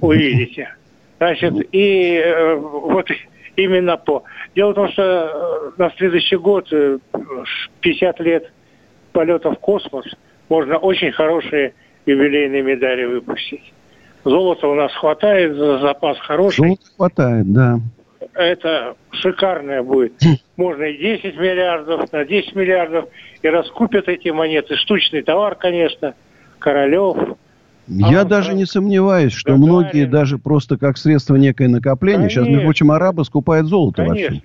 Увидите. 0.00 0.70
Значит, 1.18 1.54
и 1.72 2.14
э, 2.14 2.54
вот 2.54 3.08
именно 3.56 3.96
по. 3.96 4.22
Дело 4.54 4.72
в 4.72 4.74
том, 4.74 4.88
что 4.90 5.02
э, 5.02 5.70
на 5.76 5.90
следующий 5.96 6.36
год, 6.36 6.68
50 7.80 8.20
э, 8.20 8.24
лет 8.24 8.52
полета 9.12 9.50
в 9.50 9.58
космос, 9.58 10.06
можно 10.48 10.78
очень 10.78 11.12
хорошие 11.12 11.74
юбилейные 12.06 12.62
медали 12.62 13.04
выпустить. 13.04 13.72
Золота 14.24 14.68
у 14.68 14.74
нас 14.74 14.92
хватает, 14.94 15.54
запас 15.56 16.18
хороший. 16.20 16.56
Золота 16.56 16.82
хватает, 16.96 17.52
да. 17.52 17.78
это 18.34 18.96
шикарное 19.10 19.82
будет. 19.82 20.14
Можно 20.56 20.84
и 20.84 20.98
10 20.98 21.36
миллиардов, 21.36 22.12
на 22.12 22.24
10 22.24 22.54
миллиардов, 22.54 23.08
и 23.42 23.48
раскупят 23.48 24.08
эти 24.08 24.28
монеты. 24.28 24.76
Штучный 24.76 25.22
товар, 25.22 25.54
конечно, 25.54 26.14
Королев. 26.58 27.16
Я 27.88 28.20
а, 28.20 28.24
даже 28.24 28.54
не 28.54 28.66
сомневаюсь, 28.66 29.32
что 29.32 29.56
многие 29.56 30.06
даже 30.06 30.38
просто 30.38 30.76
как 30.76 30.98
средство 30.98 31.36
некое 31.36 31.68
накопления, 31.68 32.18
конечно. 32.18 32.42
сейчас, 32.42 32.48
между 32.48 32.64
прочим, 32.64 32.90
арабы 32.90 33.24
скупают 33.24 33.66
золото 33.66 34.04
конечно. 34.04 34.36
вообще. 34.36 34.42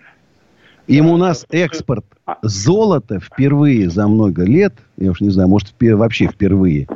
Им 0.87 1.09
у 1.09 1.17
нас 1.17 1.45
экспорт 1.51 2.05
а 2.25 2.37
золота 2.41 3.19
впервые 3.19 3.89
за 3.89 4.07
много 4.07 4.43
лет, 4.43 4.73
я 4.97 5.11
уж 5.11 5.21
не 5.21 5.29
знаю, 5.29 5.49
может 5.49 5.73
вообще 5.79 6.27
впервые, 6.27 6.87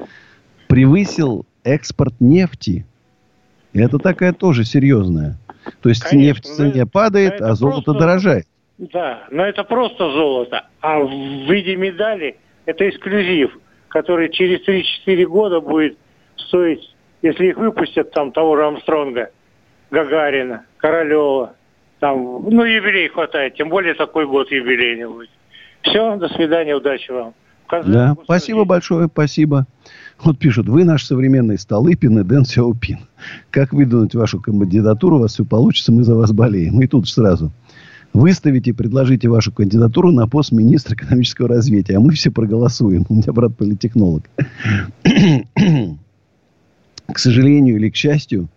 превысил 0.67 1.45
экспорт 1.63 2.13
нефти. 2.19 2.85
И 3.73 3.79
это 3.79 3.97
такая 3.99 4.33
тоже 4.33 4.63
серьезная. 4.63 5.37
То 5.81 5.89
есть 5.89 6.03
Конечно, 6.03 6.27
нефть 6.27 6.45
в 6.45 6.55
цене 6.55 6.85
падает, 6.85 7.41
а 7.41 7.55
золото 7.55 7.83
просто, 7.83 7.99
дорожает. 7.99 8.45
Да, 8.77 9.23
но 9.31 9.45
это 9.45 9.63
просто 9.63 10.09
золото. 10.11 10.65
А 10.81 10.99
в 10.99 11.09
виде 11.51 11.75
медали 11.75 12.37
это 12.65 12.87
эксклюзив, 12.87 13.57
который 13.89 14.29
через 14.29 14.65
3-4 14.67 15.25
года 15.25 15.59
будет 15.59 15.97
стоить, 16.47 16.93
если 17.21 17.47
их 17.47 17.57
выпустят, 17.57 18.11
там 18.11 18.31
того 18.31 18.55
же 18.57 18.65
Амстронга, 18.65 19.31
Гагарина, 19.91 20.65
Королева, 20.77 21.53
там, 21.99 22.43
ну, 22.49 22.63
юбилей 22.63 23.09
хватает, 23.09 23.55
тем 23.55 23.69
более 23.69 23.93
такой 23.93 24.27
год 24.27 24.51
юбилейный 24.51 25.07
будет. 25.07 25.29
Все, 25.81 26.15
до 26.17 26.27
свидания, 26.29 26.75
удачи 26.75 27.11
вам. 27.11 27.33
Да, 27.85 28.15
спасибо 28.23 28.63
большое, 28.63 29.07
спасибо. 29.07 29.65
Вот 30.23 30.39
пишут, 30.39 30.67
вы 30.67 30.83
наш 30.83 31.05
современный 31.05 31.57
Столыпин 31.59 32.19
и 32.19 32.23
Дэн 32.23 32.45
Сяопин. 32.45 32.99
Как 33.49 33.73
выдвинуть 33.73 34.15
вашу 34.15 34.41
кандидатуру, 34.41 35.17
у 35.17 35.19
вас 35.19 35.33
все 35.33 35.45
получится, 35.45 35.91
мы 35.91 36.03
за 36.03 36.15
вас 36.15 36.31
болеем. 36.31 36.81
И 36.81 36.87
тут 36.87 37.09
сразу. 37.09 37.51
Выставите, 38.13 38.73
предложите 38.73 39.27
вашу 39.27 39.51
кандидатуру 39.51 40.11
на 40.11 40.27
пост 40.27 40.51
министра 40.51 40.95
экономического 40.95 41.49
развития, 41.49 41.97
а 41.97 41.99
мы 41.99 42.13
все 42.13 42.31
проголосуем. 42.31 43.05
У 43.09 43.15
меня 43.15 43.33
брат 43.33 43.55
политехнолог. 43.57 44.23
К 47.11 47.19
сожалению 47.19 47.77
или 47.77 47.89
к 47.89 47.95
счастью, 47.95 48.49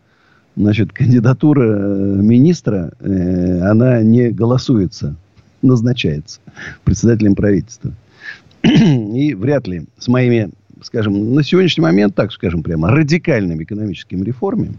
значит, 0.57 0.92
кандидатура 0.92 1.62
э, 1.62 2.23
министра, 2.23 2.92
э, 3.00 3.61
она 3.62 4.02
не 4.02 4.30
голосуется, 4.30 5.16
назначается 5.62 6.40
председателем 6.85 7.35
правительства. 7.35 7.92
И 8.62 9.35
вряд 9.35 9.66
ли 9.66 9.87
с 9.99 10.09
моими 10.09 10.50
скажем, 10.85 11.35
на 11.35 11.42
сегодняшний 11.42 11.83
момент, 11.83 12.14
так 12.14 12.33
скажем 12.33 12.62
прямо, 12.62 12.90
радикальными 12.90 13.64
экономическими 13.64 14.25
реформами, 14.25 14.78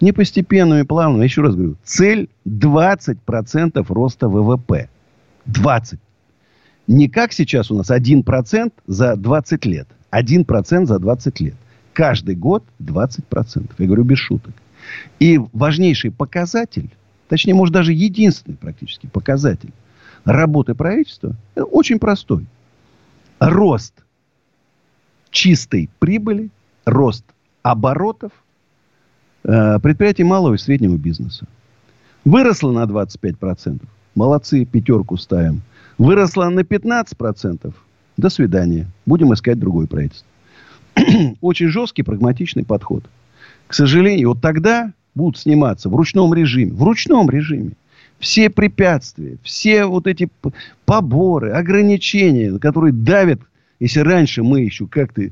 не 0.00 0.12
постепенными, 0.12 0.82
плавными, 0.82 1.24
еще 1.24 1.42
раз 1.42 1.54
говорю, 1.54 1.76
цель 1.84 2.28
20% 2.46 3.84
роста 3.88 4.28
ВВП. 4.28 4.88
20. 5.46 5.98
Не 6.88 7.08
как 7.08 7.32
сейчас 7.32 7.70
у 7.70 7.76
нас 7.76 7.90
1% 7.90 8.72
за 8.86 9.16
20 9.16 9.64
лет. 9.66 9.88
1% 10.12 10.86
за 10.86 10.98
20 10.98 11.40
лет. 11.40 11.54
Каждый 11.96 12.34
год 12.34 12.62
20%. 12.78 13.70
Я 13.78 13.86
говорю 13.86 14.04
без 14.04 14.18
шуток. 14.18 14.52
И 15.18 15.40
важнейший 15.54 16.10
показатель, 16.10 16.90
точнее, 17.26 17.54
может, 17.54 17.72
даже 17.72 17.94
единственный 17.94 18.58
практически 18.58 19.06
показатель 19.06 19.72
работы 20.26 20.74
правительства, 20.74 21.34
очень 21.54 21.98
простой. 21.98 22.44
Рост 23.38 23.94
чистой 25.30 25.88
прибыли, 25.98 26.50
рост 26.84 27.24
оборотов 27.62 28.32
э, 29.44 29.78
предприятий 29.78 30.24
малого 30.24 30.52
и 30.52 30.58
среднего 30.58 30.98
бизнеса. 30.98 31.46
Выросла 32.26 32.72
на 32.72 32.84
25%. 32.84 33.80
Молодцы, 34.14 34.66
пятерку 34.66 35.16
ставим. 35.16 35.62
Выросла 35.96 36.50
на 36.50 36.60
15%. 36.60 37.72
До 38.18 38.28
свидания. 38.28 38.86
Будем 39.06 39.32
искать 39.32 39.58
другое 39.58 39.86
правительство. 39.86 40.28
Очень 41.40 41.68
жесткий, 41.68 42.02
прагматичный 42.02 42.64
подход. 42.64 43.04
К 43.66 43.74
сожалению, 43.74 44.30
вот 44.30 44.40
тогда 44.40 44.92
будут 45.14 45.38
сниматься 45.38 45.88
в 45.88 45.94
ручном 45.94 46.32
режиме. 46.34 46.72
В 46.72 46.82
ручном 46.82 47.30
режиме. 47.30 47.72
Все 48.18 48.48
препятствия, 48.48 49.36
все 49.42 49.84
вот 49.84 50.06
эти 50.06 50.28
поборы, 50.86 51.52
ограничения, 51.52 52.58
которые 52.58 52.92
давят 52.92 53.40
если 53.80 54.00
раньше 54.00 54.42
мы 54.42 54.60
еще 54.62 54.86
как-то 54.86 55.22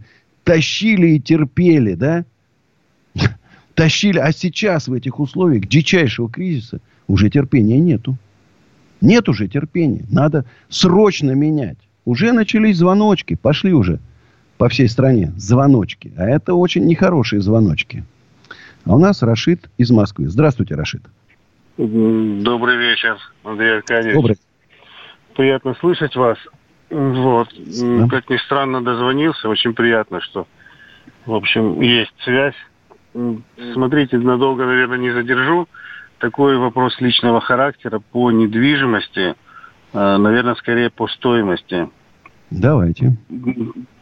тащили 0.43 1.15
и 1.15 1.21
терпели, 1.21 1.95
да? 1.95 2.25
Тащили, 3.75 4.19
а 4.19 4.33
сейчас 4.33 4.89
в 4.89 4.93
этих 4.93 5.19
условиях 5.19 5.67
дичайшего 5.67 6.31
кризиса 6.31 6.81
уже 7.09 7.31
терпения 7.31 7.79
нету. 7.79 8.17
Нет 9.01 9.29
уже 9.29 9.49
терпения. 9.49 10.05
Надо 10.11 10.45
срочно 10.69 11.33
менять. 11.33 11.79
Уже 12.05 12.33
начались 12.33 12.79
звоночки. 12.79 13.35
Пошли 13.35 13.73
уже 13.73 13.99
по 14.59 14.69
всей 14.69 14.89
стране 14.89 15.33
звоночки. 15.37 16.13
А 16.17 16.25
это 16.25 16.55
очень 16.55 16.85
нехорошие 16.87 17.41
звоночки. 17.41 18.05
А 18.85 18.95
у 18.95 18.99
нас 18.99 19.23
Рашид 19.23 19.69
из 19.79 19.91
Москвы. 19.91 20.29
Здравствуйте, 20.29 20.75
Рашид. 20.75 21.03
Добрый 21.77 22.77
вечер, 22.77 23.19
Андрей 23.43 23.79
Аркадьевич. 23.79 24.15
Добрый. 24.15 24.37
Приятно 25.35 25.75
слышать 25.81 26.15
вас. 26.15 26.39
Вот. 26.91 27.49
Да. 27.57 28.09
Как 28.09 28.31
ни 28.31 28.37
странно, 28.37 28.83
дозвонился. 28.83 29.49
Очень 29.49 29.75
приятно, 29.75 30.21
что, 30.21 30.47
в 31.27 31.35
общем, 31.35 31.81
есть 31.81 32.15
связь. 32.23 32.55
Смотрите, 33.73 34.19
надолго, 34.19 34.67
наверное, 34.67 34.99
не 34.99 35.11
задержу. 35.11 35.69
Такой 36.19 36.57
вопрос 36.57 37.01
личного 37.01 37.41
характера 37.41 38.01
по 38.13 38.31
недвижимости, 38.31 39.35
э, 39.93 40.17
наверное, 40.17 40.55
скорее 40.55 40.91
по 40.91 41.09
стоимости. 41.09 41.89
Давайте. 42.51 43.17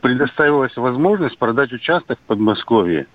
Предоставилась 0.01 0.77
возможность 0.77 1.39
продать 1.39 1.73
участок 1.73 2.19
в 2.19 2.27
Подмосковье. 2.27 3.07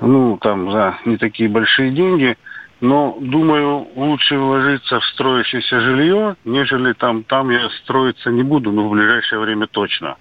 Ну, 0.00 0.38
там 0.38 0.70
за 0.70 0.98
не 1.04 1.16
такие 1.16 1.48
большие 1.48 1.90
деньги– 1.90 2.36
но, 2.80 3.16
думаю, 3.20 3.88
лучше 3.96 4.36
вложиться 4.38 5.00
в 5.00 5.04
строящееся 5.06 5.80
жилье, 5.80 6.36
нежели 6.44 6.92
там, 6.92 7.24
там 7.24 7.50
я 7.50 7.70
строиться 7.82 8.30
не 8.30 8.42
буду, 8.42 8.70
но 8.70 8.86
в 8.86 8.92
ближайшее 8.92 9.40
время 9.40 9.66
точно. 9.66 10.16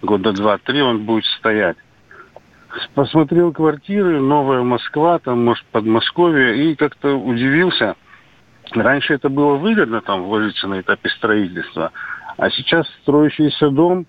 Года 0.00 0.32
два-три 0.32 0.82
он 0.82 1.04
будет 1.04 1.24
стоять. 1.24 1.76
Посмотрел 2.94 3.52
квартиры, 3.52 4.20
Новая 4.20 4.62
Москва, 4.62 5.18
там, 5.18 5.44
может, 5.44 5.64
Подмосковье, 5.66 6.70
и 6.70 6.76
как-то 6.76 7.16
удивился. 7.16 7.96
Раньше 8.70 9.14
это 9.14 9.28
было 9.28 9.56
выгодно 9.56 10.00
там 10.00 10.22
вложиться 10.22 10.68
на 10.68 10.80
этапе 10.80 11.08
строительства, 11.08 11.90
а 12.36 12.50
сейчас 12.50 12.86
строящийся 13.02 13.70
дом, 13.70 14.06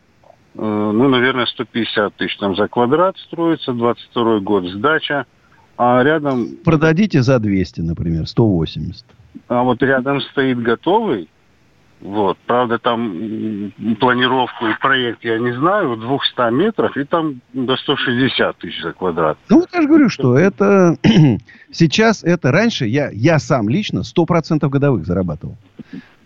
э, 0.56 0.62
ну, 0.62 1.10
наверное, 1.10 1.46
150 1.46 2.16
тысяч. 2.16 2.38
Там 2.38 2.56
за 2.56 2.68
квадрат 2.68 3.18
строится, 3.18 3.74
22 3.74 4.40
год 4.40 4.66
сдача– 4.66 5.26
а 5.84 6.04
рядом... 6.04 6.58
Продадите 6.64 7.24
за 7.24 7.40
200, 7.40 7.82
например, 7.82 8.28
180. 8.28 9.04
А 9.48 9.64
вот 9.64 9.82
рядом 9.82 10.22
стоит 10.22 10.62
готовый, 10.62 11.28
вот, 12.02 12.38
правда, 12.46 12.78
там 12.78 13.74
планировку 14.00 14.68
и 14.68 14.74
проект 14.80 15.24
я 15.24 15.40
не 15.40 15.54
знаю, 15.54 15.98
200 15.98 16.52
метров, 16.54 16.96
и 16.98 17.04
там 17.04 17.42
до 17.54 17.78
160 17.78 18.58
тысяч 18.58 18.80
за 18.84 18.94
квадрат. 18.94 19.40
Ну, 19.50 19.62
вот 19.62 19.70
я 19.74 19.82
же 19.82 19.88
говорю, 19.88 20.10
что 20.10 20.38
это... 20.38 20.98
Сейчас 21.72 22.24
это... 22.24 22.52
Раньше 22.52 22.86
я, 22.86 23.10
я 23.12 23.40
сам 23.40 23.68
лично 23.68 24.02
100% 24.02 24.70
годовых 24.70 25.08
зарабатывал 25.08 25.58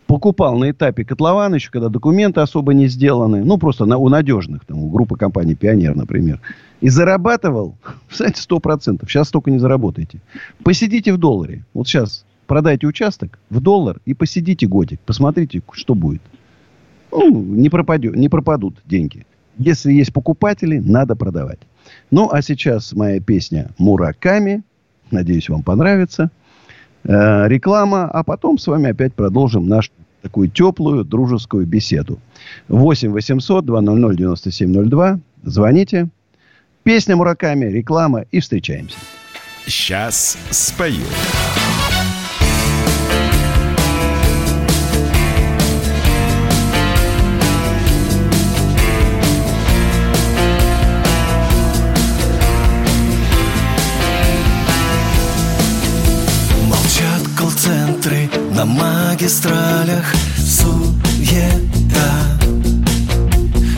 покупал 0.08 0.58
на 0.58 0.72
этапе 0.72 1.04
котлована, 1.04 1.56
еще 1.56 1.72
когда 1.72 1.90
документы 1.90 2.42
особо 2.42 2.74
не 2.74 2.88
сделаны, 2.88 3.44
ну, 3.44 3.58
просто 3.58 3.86
на, 3.86 3.98
у 3.98 4.10
надежных, 4.10 4.66
там, 4.66 4.84
у 4.84 4.90
группы 4.90 5.16
компаний 5.16 5.56
«Пионер», 5.56 5.96
например, 5.96 6.40
и 6.82 6.90
зарабатывал, 6.90 7.76
кстати, 8.08 8.40
сто 8.40 8.60
процентов. 8.60 9.10
Сейчас 9.10 9.30
столько 9.30 9.52
не 9.52 9.60
заработаете. 9.60 10.20
Посидите 10.64 11.14
в 11.14 11.18
долларе. 11.18 11.66
Вот 11.74 11.88
сейчас 11.88 12.26
продайте 12.48 12.88
участок 12.88 13.40
в 13.50 13.60
доллар 13.60 14.00
и 14.06 14.14
посидите 14.14 14.68
годик. 14.68 15.00
Посмотрите, 15.06 15.62
что 15.72 15.96
будет. 15.96 16.22
Ну, 17.12 17.32
не, 17.32 17.70
пропадет, 17.70 18.16
не 18.16 18.30
пропадут 18.30 18.82
деньги. 18.86 19.26
Если 19.58 19.94
есть 19.94 20.14
покупатели, 20.14 20.80
надо 20.80 21.16
продавать. 21.16 21.60
Ну, 22.12 22.30
а 22.32 22.42
сейчас 22.42 22.94
моя 22.94 23.20
песня 23.22 23.70
«Мураками». 23.78 24.64
Надеюсь, 25.12 25.50
вам 25.50 25.64
понравится. 25.64 26.30
Э, 27.08 27.48
реклама, 27.48 28.06
а 28.06 28.24
потом 28.24 28.58
с 28.58 28.66
вами 28.68 28.90
опять 28.90 29.14
продолжим 29.14 29.68
нашу 29.68 29.92
такую 30.22 30.50
теплую, 30.50 31.04
дружескую 31.04 31.68
беседу. 31.68 32.20
8 32.68 33.12
800 33.12 33.66
200 33.66 34.16
9702. 34.16 35.20
Звоните. 35.44 36.10
Песня 36.84 37.16
Мураками, 37.16 37.66
реклама 37.66 38.26
и 38.32 38.40
встречаемся. 38.40 38.98
Сейчас 39.68 40.38
спою. 40.50 41.04
На 58.56 58.64
магистралях 58.64 60.06
суета. 60.38 61.60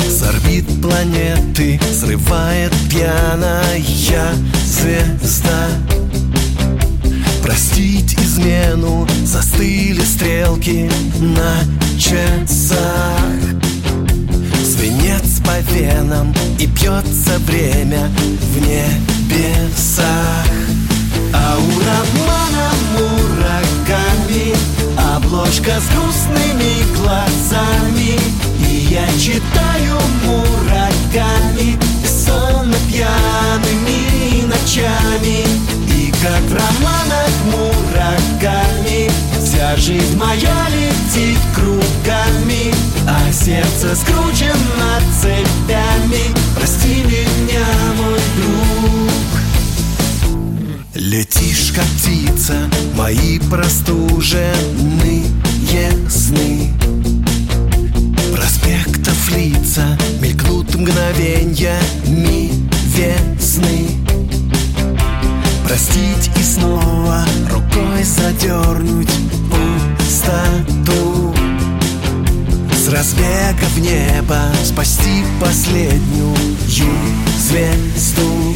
С 0.08 0.22
орбит 0.22 0.66
планеты 0.80 1.80
Срывает 2.00 2.72
пьяная 2.88 3.82
звезда. 4.68 5.70
Простить 7.42 8.14
измену 8.20 9.08
Застыли 9.26 10.04
стрелки 10.04 10.92
на 11.22 11.56
часах. 11.98 12.78
Свинец 14.64 15.42
по 15.44 15.60
венам 15.74 16.32
И 16.60 16.68
бьется 16.68 17.40
время 17.48 18.12
в 18.54 18.58
небесах. 18.62 20.06
А 21.34 21.58
у 21.58 21.80
романа 21.80 22.68
Обложка 25.28 25.72
с 25.82 25.94
грустными 25.94 26.96
глазами 26.96 28.18
И 28.70 28.88
я 28.90 29.06
читаю 29.20 30.00
мураками. 30.24 31.78
Сонно 32.06 32.78
пьяными 32.88 34.46
ночами 34.46 35.46
И 35.94 36.14
как 36.24 36.42
в 36.44 36.54
романах 36.54 37.30
мураками. 37.52 39.12
Вся 39.44 39.76
жизнь 39.76 40.16
моя 40.16 40.68
летит 40.70 41.40
кругами 41.54 42.74
А 43.06 43.30
сердце 43.34 43.98
скручено 43.98 45.02
цепями. 45.22 46.34
Прости 46.56 47.04
меня, 47.04 47.47
Летишь, 51.18 51.74
как 51.76 51.84
птица, 51.84 52.70
мои 52.94 53.40
простуженные 53.40 55.24
сны. 56.08 56.72
Проспектов 58.32 59.32
лица 59.32 59.98
мелькнут 60.22 60.76
мгновеньями 60.76 62.52
весны 62.96 63.88
Простить 65.66 66.30
и 66.38 66.44
снова 66.44 67.26
рукой 67.50 68.04
задернуть 68.04 69.10
пустоту. 69.98 71.34
С 72.76 72.90
разбега 72.90 73.66
в 73.74 73.80
небо 73.80 74.40
спасти 74.64 75.24
последнюю 75.42 76.36
звезду 77.40 78.56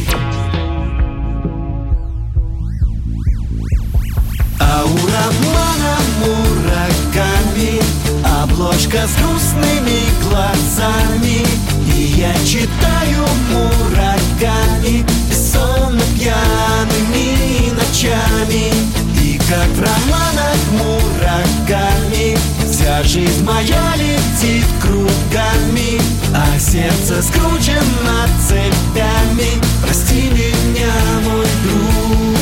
У 5.12 5.14
романа 5.14 5.96
мураками 6.20 7.82
Обложка 8.24 9.06
с 9.06 9.14
грустными 9.20 10.00
глазами. 10.22 11.44
И 11.94 12.14
я 12.16 12.32
читаю 12.46 13.26
мураками 13.50 15.04
Бессонно 15.28 16.00
пьяными 16.18 17.72
ночами. 17.74 18.72
И 19.22 19.38
как 19.38 19.68
в 19.68 19.80
романах 19.80 20.56
мураками 20.78 22.38
Вся 22.70 23.02
жизнь 23.02 23.44
моя 23.44 23.94
летит 23.96 24.66
кругами. 24.80 26.00
А 26.34 26.58
сердце 26.58 27.22
скручено 27.22 28.28
цепями. 28.48 29.60
Прости 29.82 30.30
меня, 30.30 30.94
мой 31.22 31.46
друг 31.64 32.41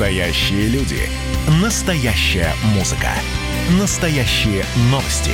Настоящие 0.00 0.68
люди. 0.68 1.02
Настоящая 1.62 2.54
музыка. 2.74 3.10
Настоящие 3.78 4.64
новости. 4.90 5.32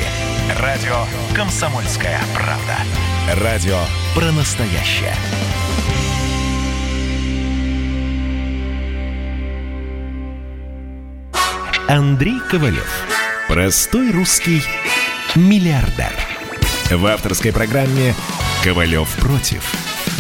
Радио 0.59 1.05
«Комсомольская 1.37 2.19
правда». 2.35 2.77
Радио 3.45 3.79
про 4.13 4.33
настоящее. 4.33 5.15
Андрей 11.87 12.41
Ковалев. 12.51 13.07
Простой 13.47 14.11
русский 14.11 14.65
миллиардер. 15.37 16.13
В 16.91 17.07
авторской 17.07 17.53
программе 17.53 18.17
«Ковалев 18.65 19.09
против». 19.21 19.63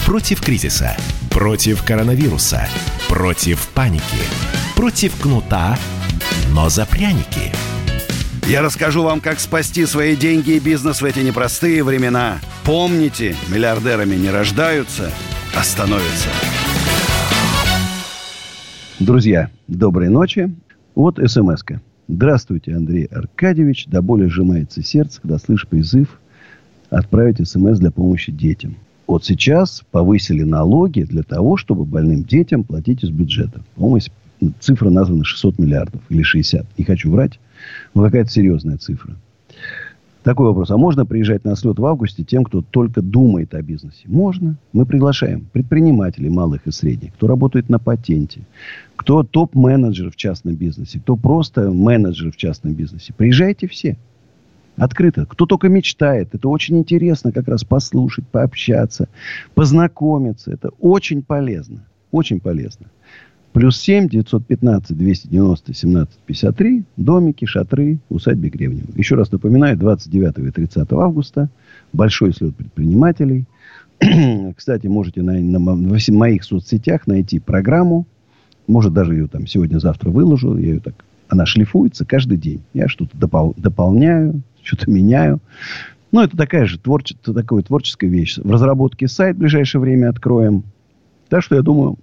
Против 0.04 0.40
кризиса. 0.40 0.96
Против 1.37 1.83
коронавируса. 1.83 2.66
Против 3.11 3.68
паники. 3.75 4.03
Против 4.75 5.20
кнута, 5.20 5.77
но 6.55 6.70
за 6.70 6.87
пряники. 6.87 7.53
Я 8.49 8.62
расскажу 8.62 9.03
вам, 9.03 9.20
как 9.20 9.38
спасти 9.38 9.85
свои 9.85 10.16
деньги 10.16 10.53
и 10.53 10.59
бизнес 10.59 11.03
в 11.03 11.05
эти 11.05 11.18
непростые 11.18 11.85
времена. 11.85 12.38
Помните, 12.64 13.37
миллиардерами 13.53 14.14
не 14.14 14.31
рождаются, 14.31 15.11
а 15.55 15.62
становятся. 15.62 16.31
Друзья, 18.99 19.51
доброй 19.68 20.09
ночи. 20.09 20.51
Вот 20.94 21.16
смс 21.18 21.62
-ка. 21.62 21.81
Здравствуйте, 22.09 22.75
Андрей 22.75 23.05
Аркадьевич. 23.12 23.88
До 23.88 24.01
боли 24.01 24.27
сжимается 24.27 24.83
сердце, 24.83 25.20
когда 25.20 25.38
слышь 25.38 25.68
призыв 25.68 26.18
отправить 26.88 27.46
смс 27.46 27.79
для 27.79 27.90
помощи 27.90 28.33
детям. 28.33 28.79
Вот 29.07 29.25
сейчас 29.25 29.85
повысили 29.90 30.42
налоги 30.42 31.03
для 31.03 31.23
того, 31.23 31.57
чтобы 31.57 31.85
больным 31.85 32.25
детям 32.25 32.64
платить 32.64 33.05
из 33.05 33.11
бюджета. 33.11 33.62
По-моему, 33.77 34.01
цифра 34.61 34.90
названа 34.90 35.25
600 35.25 35.59
миллиардов 35.59 36.01
или 36.09 36.23
60. 36.23 36.66
Не 36.79 36.85
хочу 36.85 37.11
врать. 37.11 37.38
Но 37.95 38.03
какая-то 38.03 38.31
серьезная 38.31 38.79
цифра. 38.79 39.16
Такой 40.27 40.47
вопрос. 40.47 40.73
А 40.73 40.77
можно 40.77 41.07
приезжать 41.07 41.45
на 41.45 41.55
слет 41.55 41.79
в 41.79 41.87
августе 41.87 42.25
тем, 42.25 42.42
кто 42.42 42.61
только 42.61 43.01
думает 43.01 43.55
о 43.55 43.62
бизнесе? 43.62 44.03
Можно. 44.07 44.57
Мы 44.73 44.85
приглашаем 44.85 45.47
предпринимателей 45.53 46.31
малых 46.31 46.66
и 46.66 46.73
средних, 46.73 47.14
кто 47.14 47.29
работает 47.29 47.69
на 47.69 47.79
патенте, 47.79 48.40
кто 48.97 49.23
топ-менеджер 49.23 50.11
в 50.11 50.16
частном 50.16 50.57
бизнесе, 50.57 50.99
кто 50.99 51.14
просто 51.14 51.71
менеджер 51.71 52.33
в 52.33 52.37
частном 52.37 52.75
бизнесе. 52.75 53.12
Приезжайте 53.16 53.69
все. 53.69 53.97
Открыто. 54.77 55.27
Кто 55.27 55.47
только 55.47 55.69
мечтает. 55.69 56.35
Это 56.35 56.49
очень 56.49 56.79
интересно 56.79 57.33
как 57.33 57.49
раз 57.49 57.65
послушать, 57.65 58.27
пообщаться, 58.29 59.09
познакомиться. 59.55 60.53
Это 60.53 60.71
очень 60.81 61.23
полезно. 61.23 61.85
Очень 62.11 62.41
полезно. 62.41 62.87
Плюс 63.53 63.81
7 63.81 64.09
915 64.11 64.95
290 64.95 65.73
17 65.73 66.15
53. 66.27 66.85
Домики, 66.99 67.47
шатры, 67.47 67.99
усадьбе 68.11 68.51
Гребнева. 68.51 68.89
Еще 68.97 69.15
раз 69.15 69.33
напоминаю, 69.33 69.79
29 69.79 70.39
и 70.39 70.51
30 70.51 70.93
августа. 70.93 71.49
Большой 71.95 72.35
слет 72.35 72.55
предпринимателей. 72.55 73.47
Кстати, 74.57 74.89
можете 74.89 75.23
на, 75.23 75.41
на 75.41 75.59
моих 75.59 76.45
соцсетях 76.45 77.07
найти 77.07 77.39
программу. 77.39 78.07
Может, 78.67 78.93
даже 78.93 79.15
ее 79.15 79.27
там 79.27 79.47
сегодня-завтра 79.47 80.11
выложу. 80.11 80.59
Я 80.59 80.67
ее 80.67 80.81
так... 80.81 80.95
Она 81.29 81.47
шлифуется 81.47 82.05
каждый 82.05 82.37
день. 82.37 82.61
Я 82.75 82.89
что-то 82.89 83.17
допол- 83.17 83.55
дополняю, 83.57 84.43
что-то 84.66 84.90
меняю. 84.90 85.40
Ну, 86.12 86.22
это 86.22 86.37
такая 86.37 86.66
же 86.66 86.79
творче, 86.79 87.16
такая 87.22 87.62
творческая 87.62 88.09
вещь. 88.09 88.38
В 88.38 88.50
разработке 88.50 89.09
сайт 89.09 89.37
в 89.37 89.40
ближайшее 89.40 89.81
время 89.81 90.09
откроем. 90.09 90.64
Так 91.29 91.42
что, 91.42 91.57
я 91.57 91.62
думаю, 91.62 91.96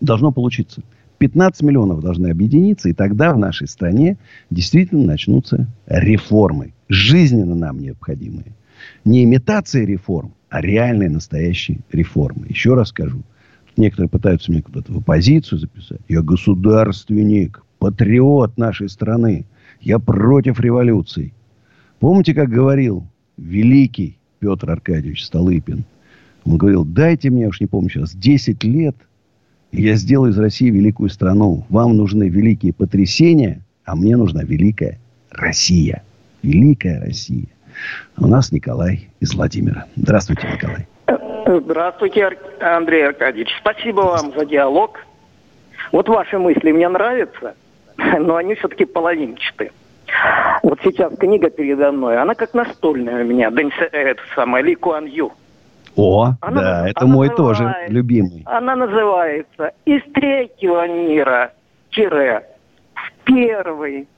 должно 0.00 0.32
получиться. 0.32 0.82
15 1.18 1.62
миллионов 1.62 2.00
должны 2.00 2.28
объединиться, 2.28 2.88
и 2.88 2.92
тогда 2.92 3.32
в 3.32 3.38
нашей 3.38 3.68
стране 3.68 4.18
действительно 4.50 5.04
начнутся 5.04 5.68
реформы. 5.86 6.74
Жизненно 6.88 7.54
нам 7.54 7.80
необходимые. 7.80 8.52
Не 9.04 9.24
имитация 9.24 9.84
реформ, 9.86 10.34
а 10.50 10.60
реальные 10.60 11.10
настоящие 11.10 11.78
реформы. 11.92 12.46
Еще 12.48 12.74
раз 12.74 12.88
скажу. 12.88 13.22
Некоторые 13.76 14.08
пытаются 14.08 14.52
меня 14.52 14.62
куда-то 14.62 14.92
в 14.92 14.98
оппозицию 14.98 15.58
записать. 15.58 16.00
Я 16.08 16.22
государственник, 16.22 17.64
патриот 17.78 18.56
нашей 18.56 18.88
страны. 18.88 19.46
Я 19.80 19.98
против 19.98 20.60
революции. 20.60 21.32
Помните, 22.00 22.34
как 22.34 22.48
говорил 22.48 23.04
великий 23.36 24.18
Петр 24.40 24.70
Аркадьевич 24.70 25.24
Столыпин? 25.24 25.84
Он 26.44 26.58
говорил, 26.58 26.84
дайте 26.84 27.30
мне, 27.30 27.48
уж 27.48 27.60
не 27.60 27.66
помню 27.66 27.88
сейчас, 27.88 28.14
10 28.14 28.62
лет, 28.64 28.96
и 29.72 29.82
я 29.82 29.94
сделаю 29.94 30.32
из 30.32 30.38
России 30.38 30.70
великую 30.70 31.08
страну. 31.08 31.64
Вам 31.68 31.96
нужны 31.96 32.28
великие 32.28 32.72
потрясения, 32.72 33.62
а 33.84 33.96
мне 33.96 34.16
нужна 34.16 34.42
великая 34.42 34.98
Россия. 35.30 36.02
Великая 36.42 37.00
Россия. 37.00 37.46
У 38.18 38.26
нас 38.26 38.52
Николай 38.52 39.08
из 39.20 39.34
Владимира. 39.34 39.86
Здравствуйте, 39.96 40.46
Николай. 40.52 40.86
Здравствуйте, 41.46 42.30
Андрей 42.60 43.06
Аркадьевич. 43.06 43.48
Спасибо 43.60 44.02
вам 44.02 44.32
за 44.36 44.46
диалог. 44.46 44.98
Вот 45.92 46.08
ваши 46.08 46.38
мысли 46.38 46.72
мне 46.72 46.88
нравятся, 46.88 47.54
но 47.96 48.36
они 48.36 48.54
все-таки 48.54 48.84
половинчатые. 48.84 49.72
Вот 50.62 50.78
сейчас 50.82 51.16
книга 51.16 51.50
передо 51.50 51.92
мной, 51.92 52.18
она 52.18 52.34
как 52.34 52.54
настольная 52.54 53.22
у 53.22 53.26
меня, 53.26 53.50
это 53.50 54.22
самое, 54.34 54.64
Ли 54.64 54.74
Куан 54.74 55.06
Ю. 55.06 55.32
О, 55.96 56.32
она, 56.40 56.60
да, 56.60 56.88
это 56.88 57.06
мой 57.06 57.28
тоже 57.28 57.72
любимый. 57.88 58.42
Она 58.46 58.74
называется 58.74 59.72
«Из 59.84 60.02
третьего 60.12 60.88
мира, 60.88 61.52
тире, 61.90 62.44
в 62.94 63.24
первый». 63.24 64.08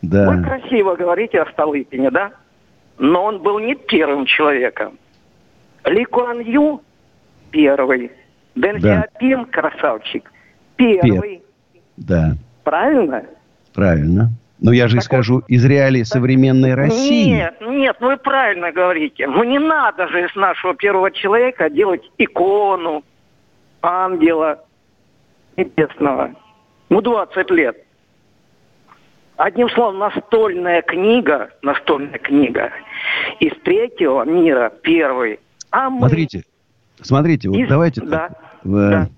Да. 0.00 0.30
Вы 0.30 0.44
красиво 0.44 0.94
говорите 0.94 1.40
о 1.40 1.50
Столыпине, 1.50 2.10
да? 2.10 2.30
Но 2.98 3.24
он 3.24 3.42
был 3.42 3.58
не 3.58 3.74
первым 3.74 4.26
человеком. 4.26 4.96
Ли 5.84 6.04
Куан 6.04 6.40
Ю 6.40 6.82
первый. 7.50 8.12
Дэн 8.54 8.78
да. 8.80 9.02
Сиапин, 9.02 9.44
красавчик, 9.46 10.30
первый. 10.76 11.38
Пер. 11.38 11.40
Да. 11.96 12.32
Правильно? 12.64 13.24
Правильно. 13.74 14.30
Но 14.60 14.72
я 14.72 14.88
же 14.88 14.96
так 14.96 15.04
скажу, 15.04 15.44
из 15.46 15.64
реалий 15.64 16.00
так, 16.00 16.08
современной 16.08 16.74
России. 16.74 17.30
Нет, 17.30 17.60
нет, 17.60 17.96
ну 18.00 18.08
вы 18.08 18.16
правильно 18.16 18.72
говорите. 18.72 19.26
Ну 19.26 19.44
не 19.44 19.58
надо 19.58 20.08
же 20.08 20.24
из 20.24 20.34
нашего 20.34 20.74
первого 20.74 21.10
человека 21.10 21.70
делать 21.70 22.02
икону 22.18 23.04
ангела 23.82 24.64
небесного. 25.56 26.34
Ну, 26.88 27.00
20 27.00 27.50
лет. 27.50 27.76
Одним 29.36 29.68
словом, 29.70 29.98
настольная 29.98 30.82
книга, 30.82 31.50
настольная 31.62 32.18
книга 32.18 32.72
из 33.38 33.52
третьего 33.62 34.24
мира, 34.24 34.72
первый. 34.82 35.38
А 35.70 35.90
мы... 35.90 36.00
Смотрите, 36.00 36.42
смотрите, 37.00 37.48
вот 37.48 37.58
из... 37.58 37.68
давайте... 37.68 38.00
Да, 38.00 38.30
в... 38.64 38.90
да. 38.90 39.08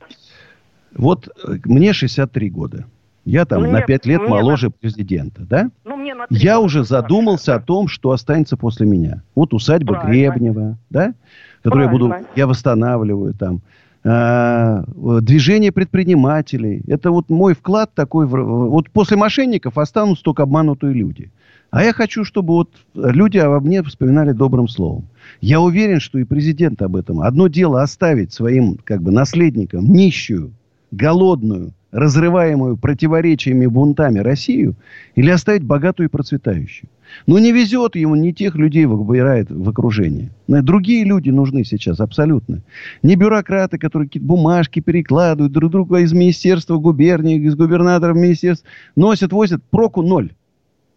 Вот 0.95 1.29
э, 1.29 1.53
мне 1.65 1.95
63 1.95 2.51
года. 2.51 2.85
Я 3.31 3.45
там 3.45 3.63
мне, 3.63 3.71
на 3.71 3.83
5 3.83 4.07
лет 4.07 4.23
моложе 4.23 4.67
на... 4.67 4.73
президента, 4.73 5.43
да? 5.43 5.71
Ну, 5.85 5.97
мне 5.97 6.15
на 6.15 6.27
Я 6.31 6.59
уже 6.59 6.83
задумался 6.83 7.55
о 7.55 7.61
том, 7.61 7.87
что 7.87 8.11
останется 8.11 8.57
после 8.57 8.87
меня. 8.87 9.23
Вот 9.37 9.55
усадьба 9.55 9.95
Правильно. 9.95 10.33
Гребнева, 10.33 10.79
да? 10.91 11.15
Которую 11.63 11.87
я 11.87 11.93
буду, 11.93 12.15
я 12.35 12.47
восстанавливаю 12.49 13.35
там. 13.35 13.61
А, 14.03 14.83
движение 15.21 15.71
предпринимателей. 15.71 16.83
Это 16.89 17.13
вот 17.13 17.29
мой 17.31 17.55
вклад 17.55 17.95
такой. 17.95 18.27
В, 18.27 18.31
вот 18.31 18.91
после 18.91 19.17
мошенников 19.17 19.79
останутся 19.79 20.25
только 20.25 20.43
обманутые 20.43 20.93
люди. 20.93 21.31
А 21.71 21.85
я 21.85 21.93
хочу, 21.93 22.25
чтобы 22.25 22.55
вот 22.55 22.71
люди 22.95 23.39
обо 23.39 23.61
мне 23.61 23.85
вспоминали 23.85 24.33
добрым 24.33 24.67
словом. 24.67 25.05
Я 25.41 25.61
уверен, 25.61 26.01
что 26.01 26.19
и 26.19 26.25
президент 26.25 26.83
об 26.83 26.97
этом. 26.97 27.21
Одно 27.21 27.47
дело 27.47 27.81
оставить 27.81 28.33
своим 28.33 28.77
как 28.83 29.03
бы 29.03 29.13
наследникам 29.13 29.85
нищую, 29.85 30.53
голодную, 30.91 31.75
разрываемую 31.93 32.77
противоречиями 32.77 33.65
и 33.65 33.69
бунтами 33.69 34.21
Россию, 34.21 34.75
или 35.15 35.31
оставить 35.31 35.65
богатую 35.65 36.09
и 36.09 36.11
процветающую. 36.11 36.89
Но 37.27 37.39
не 37.39 37.53
везет 37.53 37.97
ему, 37.97 38.15
не 38.15 38.33
тех 38.33 38.55
людей 38.55 38.85
выбирает 38.87 39.51
в 39.51 39.69
окружении. 39.69 40.31
Другие 40.47 41.05
люди 41.05 41.31
нужны 41.31 41.65
сейчас 41.65 41.99
абсолютно. 42.01 42.63
Не 43.03 43.17
бюрократы, 43.17 43.79
которые 43.79 44.09
какие-то 44.09 44.29
бумажки 44.29 44.81
перекладывают 44.81 45.53
друг 45.53 45.73
друга 45.73 45.99
из 45.99 46.13
министерства 46.13 46.77
губернии, 46.77 47.41
из 47.41 47.57
губернаторов 47.57 48.17
министерств. 48.17 48.65
Носят, 48.95 49.33
возят. 49.33 49.63
Проку 49.71 50.03
ноль. 50.03 50.31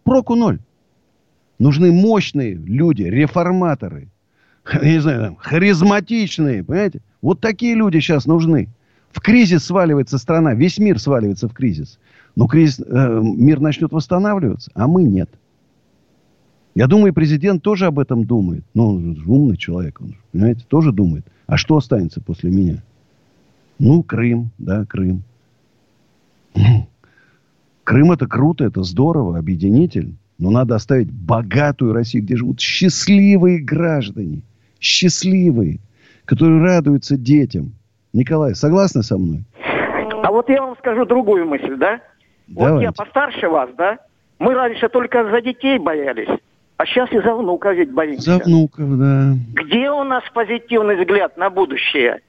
Проку 0.04 0.36
ноль. 0.36 0.60
Нужны 1.58 1.90
мощные 1.92 2.54
люди, 2.54 3.02
реформаторы. 3.02 4.08
Я 4.72 4.92
не 4.92 4.98
знаю, 5.00 5.20
там, 5.20 5.36
харизматичные, 5.36 6.64
понимаете? 6.64 7.00
Вот 7.22 7.40
такие 7.40 7.74
люди 7.74 7.98
сейчас 7.98 8.26
нужны. 8.26 8.68
В 9.14 9.20
кризис 9.20 9.64
сваливается 9.64 10.18
страна, 10.18 10.54
весь 10.54 10.78
мир 10.78 10.98
сваливается 10.98 11.48
в 11.48 11.54
кризис. 11.54 12.00
Но 12.34 12.48
кризис, 12.48 12.80
э, 12.80 13.20
мир 13.22 13.60
начнет 13.60 13.92
восстанавливаться, 13.92 14.72
а 14.74 14.88
мы 14.88 15.04
нет. 15.04 15.30
Я 16.74 16.88
думаю, 16.88 17.14
президент 17.14 17.62
тоже 17.62 17.86
об 17.86 18.00
этом 18.00 18.24
думает. 18.24 18.64
Ну, 18.74 18.88
он 18.88 19.16
же 19.16 19.30
умный 19.30 19.56
человек, 19.56 20.00
он, 20.00 20.16
понимаете, 20.32 20.64
тоже 20.66 20.90
думает. 20.90 21.24
А 21.46 21.56
что 21.56 21.76
останется 21.76 22.20
после 22.20 22.50
меня? 22.50 22.82
Ну, 23.78 24.02
Крым, 24.02 24.50
да, 24.58 24.84
Крым. 24.84 25.22
Крым 27.84 28.10
это 28.10 28.26
круто, 28.26 28.64
это 28.64 28.82
здорово, 28.82 29.38
объединитель. 29.38 30.16
Но 30.38 30.50
надо 30.50 30.74
оставить 30.74 31.12
богатую 31.12 31.92
Россию, 31.92 32.24
где 32.24 32.34
живут 32.34 32.58
счастливые 32.58 33.60
граждане. 33.60 34.42
Счастливые, 34.80 35.78
которые 36.24 36.60
радуются 36.60 37.16
детям. 37.16 37.74
Николай, 38.14 38.54
согласны 38.54 39.02
со 39.02 39.18
мной? 39.18 39.44
А 40.22 40.30
вот 40.30 40.48
я 40.48 40.62
вам 40.62 40.76
скажу 40.78 41.04
другую 41.04 41.46
мысль, 41.46 41.76
да? 41.76 42.00
Давайте. 42.46 42.74
Вот 42.74 42.82
я 42.82 42.92
постарше 42.92 43.48
вас, 43.48 43.68
да? 43.76 43.98
Мы 44.38 44.54
раньше 44.54 44.88
только 44.88 45.28
за 45.30 45.40
детей 45.42 45.78
боялись. 45.78 46.28
А 46.76 46.86
сейчас 46.86 47.10
и 47.12 47.20
за 47.20 47.34
внуков 47.34 47.74
ведь 47.74 47.92
боимся. 47.92 48.38
За 48.38 48.44
внуков, 48.44 48.98
да. 48.98 49.32
Где 49.54 49.90
у 49.90 50.04
нас 50.04 50.22
позитивный 50.32 50.96
взгляд 50.96 51.36
на 51.36 51.50
будущее? 51.50 52.20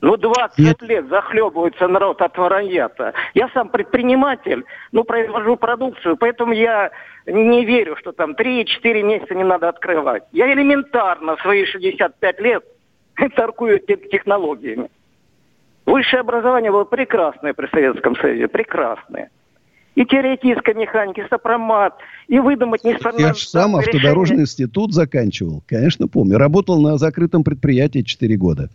Ну, 0.00 0.16
20 0.16 0.58
Нет. 0.58 0.82
лет 0.82 1.08
захлебывается 1.08 1.88
народ 1.88 2.20
от 2.20 2.36
вранья-то. 2.36 3.14
Я 3.32 3.48
сам 3.54 3.70
предприниматель, 3.70 4.64
ну, 4.92 5.04
произвожу 5.04 5.56
продукцию, 5.56 6.18
поэтому 6.18 6.52
я 6.52 6.90
не 7.26 7.64
верю, 7.64 7.96
что 7.96 8.12
там 8.12 8.32
3-4 8.32 9.02
месяца 9.02 9.34
не 9.34 9.44
надо 9.44 9.68
открывать. 9.70 10.24
Я 10.32 10.52
элементарно 10.52 11.36
в 11.36 11.40
свои 11.40 11.64
65 11.64 12.40
лет 12.40 12.64
торгую 13.36 13.80
технологиями. 13.80 14.88
Высшее 15.86 16.20
образование 16.20 16.70
было 16.70 16.84
прекрасное 16.84 17.52
при 17.52 17.66
Советском 17.66 18.16
Союзе, 18.16 18.48
прекрасное. 18.48 19.30
И 19.94 20.04
теоретическая 20.04 20.74
механика, 20.74 21.20
и 21.20 21.28
сопромат, 21.28 21.94
и 22.26 22.40
выдумать 22.40 22.82
нестандартные 22.82 23.28
Я 23.28 23.34
же 23.34 23.46
сам 23.46 23.76
автодорожный 23.76 24.40
институт 24.40 24.92
заканчивал. 24.92 25.62
Конечно, 25.68 26.08
помню. 26.08 26.36
Работал 26.36 26.80
на 26.80 26.96
закрытом 26.96 27.44
предприятии 27.44 28.00
4 28.00 28.36
года. 28.36 28.70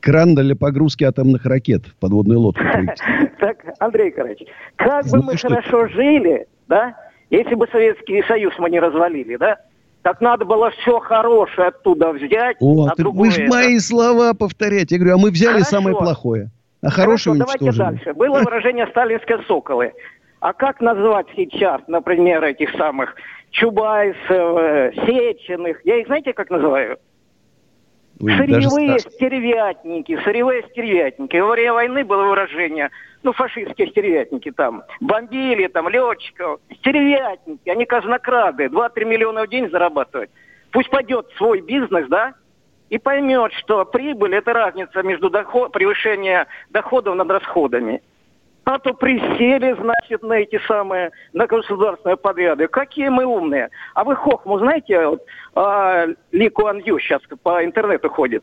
Кран 0.00 0.34
для 0.34 0.56
погрузки 0.56 1.04
атомных 1.04 1.44
ракет 1.44 1.86
в 1.86 1.96
подводную 1.96 2.40
лодку. 2.40 2.62
Так, 3.38 3.58
Андрей 3.80 4.10
Карач, 4.12 4.38
как 4.76 5.06
бы 5.08 5.22
мы 5.22 5.36
хорошо 5.36 5.88
жили, 5.88 6.46
да, 6.68 6.96
если 7.28 7.54
бы 7.54 7.66
Советский 7.70 8.22
Союз 8.22 8.54
мы 8.58 8.70
не 8.70 8.80
развалили, 8.80 9.36
да, 9.36 9.58
так 10.06 10.20
надо 10.20 10.44
было 10.44 10.70
все 10.70 11.00
хорошее 11.00 11.66
оттуда 11.66 12.12
взять. 12.12 12.58
О, 12.60 12.86
а 12.86 12.94
ты, 12.94 13.04
вы 13.04 13.32
же 13.32 13.48
мои 13.48 13.76
слова 13.80 14.34
повторять. 14.34 14.92
Я 14.92 14.98
говорю, 14.98 15.14
а 15.16 15.18
мы 15.18 15.32
взяли 15.32 15.54
Хорошо. 15.54 15.70
самое 15.70 15.96
плохое. 15.96 16.50
А 16.80 16.90
хорошее 16.90 17.36
Хорошо, 17.40 17.58
давайте 17.58 17.76
дальше. 17.76 18.14
Было 18.14 18.38
выражение 18.44 18.86
«сталинские 18.86 19.42
соколы». 19.48 19.94
А 20.38 20.52
как 20.52 20.80
назвать 20.80 21.26
сейчас, 21.34 21.80
например, 21.88 22.44
этих 22.44 22.70
самых 22.76 23.16
Чубайсов, 23.50 24.20
э, 24.30 24.92
Сеченых? 24.94 25.84
Я 25.84 25.96
их 25.96 26.06
знаете, 26.06 26.32
как 26.34 26.50
называю? 26.50 26.98
Ой, 28.20 28.36
сырьевые 28.36 28.98
стервятники, 28.98 30.18
сырьевые 30.24 30.62
стервятники. 30.70 31.36
Во 31.36 31.50
время 31.50 31.74
войны 31.74 32.04
было 32.04 32.24
выражение, 32.24 32.90
ну, 33.22 33.32
фашистские 33.32 33.88
стервятники 33.88 34.50
там, 34.50 34.84
бомбили 35.00 35.66
там 35.66 35.88
летчиков, 35.88 36.60
стервятники, 36.78 37.68
они 37.68 37.84
казнокрады, 37.84 38.66
2-3 38.66 39.04
миллиона 39.04 39.44
в 39.44 39.48
день 39.48 39.68
зарабатывают. 39.70 40.30
Пусть 40.70 40.88
пойдет 40.88 41.28
свой 41.36 41.60
бизнес, 41.60 42.08
да, 42.08 42.34
и 42.88 42.98
поймет, 42.98 43.52
что 43.54 43.84
прибыль– 43.84 44.34
это 44.36 44.52
разница 44.52 45.02
между 45.02 45.28
доход, 45.28 45.72
превышением 45.72 46.46
доходов 46.70 47.16
над 47.16 47.30
расходами. 47.30 48.02
А 48.66 48.80
то 48.80 48.92
присели, 48.94 49.76
значит, 49.80 50.24
на 50.24 50.32
эти 50.32 50.58
самые, 50.66 51.12
на 51.32 51.46
государственные 51.46 52.16
подряды. 52.16 52.66
Какие 52.66 53.10
мы 53.10 53.24
умные. 53.24 53.68
А 53.94 54.02
вы 54.02 54.16
Хохму 54.16 54.58
знаете, 54.58 55.06
вот, 55.06 55.22
а, 55.54 56.06
Ли 56.32 56.48
Куан 56.48 56.78
Ю 56.78 56.98
сейчас 56.98 57.22
по 57.44 57.64
интернету 57.64 58.10
ходит. 58.10 58.42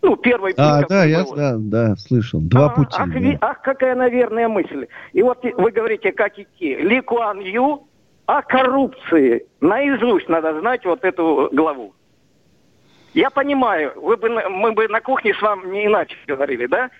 Ну, 0.00 0.16
первый 0.16 0.54
А, 0.56 0.80
да, 0.88 1.04
я 1.04 1.24
да, 1.36 1.56
да, 1.58 1.94
слышал. 1.96 2.40
Два 2.40 2.66
а, 2.66 2.68
пути. 2.70 2.96
Ах, 2.98 3.10
да. 3.12 3.38
ах, 3.42 3.60
какая, 3.60 3.94
наверное, 3.94 4.48
мысль. 4.48 4.86
И 5.12 5.22
вот 5.22 5.42
вы 5.42 5.70
говорите, 5.70 6.12
как 6.12 6.38
идти. 6.38 6.76
Ли 6.76 7.02
Куан 7.02 7.40
Ю 7.40 7.86
о 8.24 8.40
коррупции. 8.40 9.44
Наизусть 9.60 10.30
надо 10.30 10.58
знать 10.58 10.86
вот 10.86 11.04
эту 11.04 11.50
главу. 11.52 11.92
Я 13.12 13.28
понимаю, 13.28 13.92
вы 13.96 14.16
бы, 14.16 14.28
мы 14.28 14.72
бы 14.72 14.88
на 14.88 15.00
кухне 15.00 15.34
с 15.34 15.42
вами 15.42 15.68
не 15.68 15.86
иначе 15.86 16.16
говорили, 16.26 16.66
да? 16.66 16.90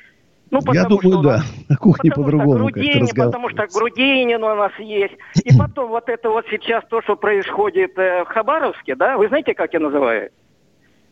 Ну, 0.51 0.61
Я 0.73 0.85
думаю, 0.85 1.23
да. 1.23 1.43
На 1.69 1.77
кухне 1.77 2.11
по-другому 2.11 2.69
Грудинин, 2.69 3.07
Потому 3.07 3.51
что 3.51 3.67
Грудинин 3.73 4.43
у 4.43 4.55
нас 4.57 4.73
есть. 4.79 5.15
И 5.45 5.57
потом 5.57 5.91
вот 5.91 6.09
это 6.09 6.29
вот 6.31 6.45
сейчас 6.51 6.85
то, 6.89 7.01
что 7.03 7.17
происходит 7.17 7.97
э, 7.97 8.25
в 8.25 8.29
Хабаровске, 8.29 8.97
да, 8.97 9.17
вы 9.17 9.29
знаете, 9.29 9.55
как 9.55 9.73
я 9.73 9.81
называю? 9.81 10.31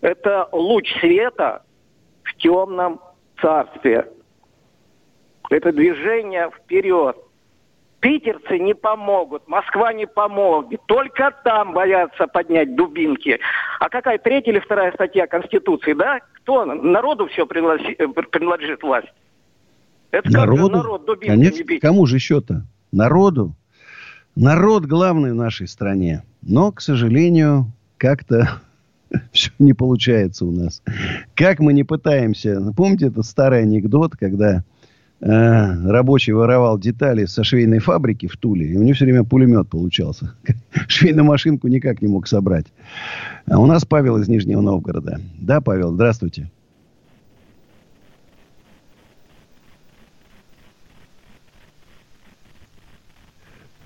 Это 0.01 0.49
луч 0.53 0.89
света 1.01 1.63
в 2.25 2.35
темном 2.37 3.01
царстве. 3.41 4.09
Это 5.51 5.73
движение 5.73 6.51
вперед. 6.51 7.17
Питерцы 8.01 8.59
не 8.59 8.75
помогут, 8.75 9.49
Москва 9.49 9.93
не 9.93 10.07
поможет. 10.07 10.81
Только 10.87 11.35
там 11.43 11.73
боятся 11.73 12.29
поднять 12.29 12.77
дубинки. 12.77 13.41
А 13.81 13.89
какая 13.89 14.19
третья 14.19 14.53
или 14.53 14.61
вторая 14.61 14.93
статья 14.93 15.27
Конституции, 15.27 15.95
да? 15.95 16.21
Кто? 16.35 16.65
Народу 16.65 17.27
все 17.27 17.47
принадлежит 17.47 18.83
власть. 18.83 19.13
Это 20.11 20.31
народу? 20.31 20.77
народ 20.77 21.07
дубинки 21.07 21.29
Конечно, 21.29 21.59
не 21.59 21.63
бить? 21.65 21.81
кому 21.81 22.07
же 22.07 22.17
еще-то? 22.17 22.65
Народу. 22.93 23.55
Народ 24.37 24.85
главный 24.85 25.33
в 25.33 25.35
нашей 25.35 25.67
стране. 25.67 26.23
Но, 26.41 26.71
к 26.71 26.81
сожалению, 26.81 27.73
как-то 27.97 28.61
все 29.33 29.51
не 29.59 29.75
получается 29.75 30.45
у 30.45 30.53
нас. 30.53 30.83
Как 31.35 31.59
мы 31.59 31.73
не 31.73 31.83
пытаемся. 31.83 32.73
Помните 32.77 33.09
этот 33.09 33.27
старый 33.27 33.63
анекдот, 33.63 34.13
когда 34.17 34.63
рабочий 35.21 36.33
воровал 36.33 36.79
детали 36.79 37.25
со 37.25 37.43
швейной 37.43 37.81
фабрики 37.81 38.27
в 38.29 38.37
Туле, 38.37 38.67
и 38.67 38.77
у 38.77 38.83
него 38.83 38.95
все 38.95 39.05
время 39.05 39.25
пулемет 39.25 39.69
получался. 39.69 40.35
Швейную 40.89 41.25
машинку 41.25 41.69
никак 41.69 42.01
не 42.03 42.09
мог 42.09 42.29
собрать. 42.29 42.67
А 43.47 43.59
у 43.59 43.67
нас 43.67 43.85
Павел 43.85 44.19
из 44.19 44.29
Нижнего 44.29 44.61
Новгорода. 44.61 45.21
Да, 45.39 45.61
Павел, 45.61 45.93
здравствуйте. 45.93 46.51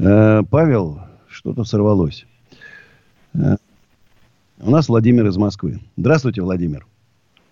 Э, 0.03 0.43
Павел, 0.51 1.01
что-то 1.29 1.65
сорвалось. 1.65 2.27
Э, 3.35 3.57
у 4.61 4.71
нас 4.71 4.89
Владимир 4.89 5.27
из 5.27 5.37
Москвы. 5.37 5.81
Здравствуйте, 5.97 6.43
Владимир. 6.43 6.87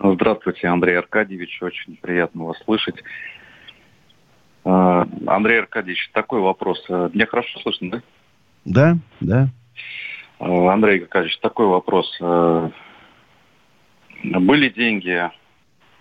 Здравствуйте, 0.03 0.66
Андрей 0.66 0.99
Аркадьевич. 0.99 1.62
Очень 1.62 1.97
приятно 1.97 2.47
вас 2.47 2.57
слышать. 2.64 2.97
Э, 4.64 5.05
Андрей 5.27 5.61
Аркадьевич, 5.61 6.11
такой 6.12 6.40
вопрос. 6.40 6.85
Э, 6.88 7.11
меня 7.12 7.27
хорошо 7.27 7.59
слышно, 7.61 7.90
да? 7.90 8.03
Да, 8.64 8.96
да. 9.20 9.49
Э, 10.38 10.66
Андрей 10.68 11.03
Аркадьевич, 11.03 11.38
такой 11.38 11.66
вопрос. 11.66 12.18
Были 14.23 14.68
деньги, 14.68 15.31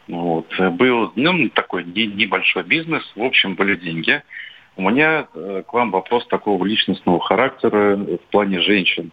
вот, 0.09 0.47
был 0.73 1.13
ну, 1.15 1.49
такой 1.49 1.85
небольшой 1.85 2.63
бизнес, 2.63 3.03
в 3.15 3.23
общем, 3.23 3.55
были 3.55 3.77
деньги. 3.77 4.21
У 4.75 4.89
меня 4.89 5.23
к 5.23 5.71
вам 5.71 5.91
вопрос 5.91 6.27
такого 6.27 6.65
личностного 6.65 7.21
характера 7.21 7.95
в 7.95 8.31
плане 8.31 8.59
женщин. 8.59 9.11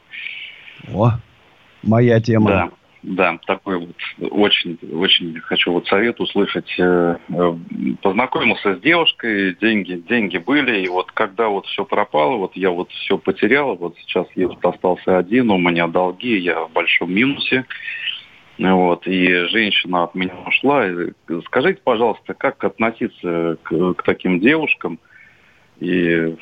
О, 0.93 1.13
Моя 1.83 2.21
тема. 2.21 2.51
Да. 2.51 2.71
Да, 3.07 3.39
такой 3.47 3.79
вот 3.79 4.33
очень, 4.33 4.77
очень 4.93 5.39
хочу 5.41 5.71
вот 5.71 5.87
совет 5.87 6.19
услышать. 6.21 6.69
Э, 6.77 7.17
э, 7.29 7.57
познакомился 8.03 8.75
с 8.75 8.81
девушкой, 8.81 9.57
деньги, 9.61 10.03
деньги 10.09 10.39
были, 10.39 10.85
и 10.85 10.89
вот 10.89 11.13
когда 11.13 11.47
вот 11.49 11.67
все 11.67 11.85
пропало, 11.85 12.37
вот 12.37 12.57
я 12.57 12.71
вот 12.71 12.91
все 12.91 13.17
потерял, 13.17 13.77
вот 13.77 13.95
сейчас 13.99 14.27
я 14.35 14.49
вот 14.49 14.65
остался 14.65 15.19
один, 15.19 15.53
у 15.53 15.59
меня 15.59 15.87
долги, 15.87 16.37
я 16.37 16.65
в 16.65 16.73
большом 16.73 17.15
минусе. 17.15 17.65
Вот, 18.59 19.07
и 19.07 19.47
женщина 19.51 20.05
от 20.05 20.17
меня 20.17 20.35
ушла. 20.45 20.87
Скажите, 21.45 21.81
пожалуйста, 21.85 22.35
как 22.35 22.65
относиться 22.65 23.57
к, 23.63 23.95
к 23.95 24.03
таким 24.03 24.41
девушкам? 24.41 24.99
И 25.79 26.35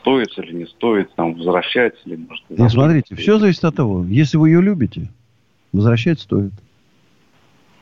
стоит 0.00 0.36
или 0.38 0.54
не 0.54 0.66
стоит 0.66 1.14
там 1.14 1.34
возвращать 1.34 1.94
или 2.04 2.16
может. 2.16 2.44
Ну, 2.48 2.68
смотрите, 2.68 3.14
все 3.14 3.38
зависит 3.38 3.62
от 3.62 3.76
того. 3.76 4.04
Если 4.08 4.38
вы 4.38 4.48
ее 4.48 4.62
любите, 4.62 5.10
возвращать 5.72 6.20
стоит. 6.20 6.52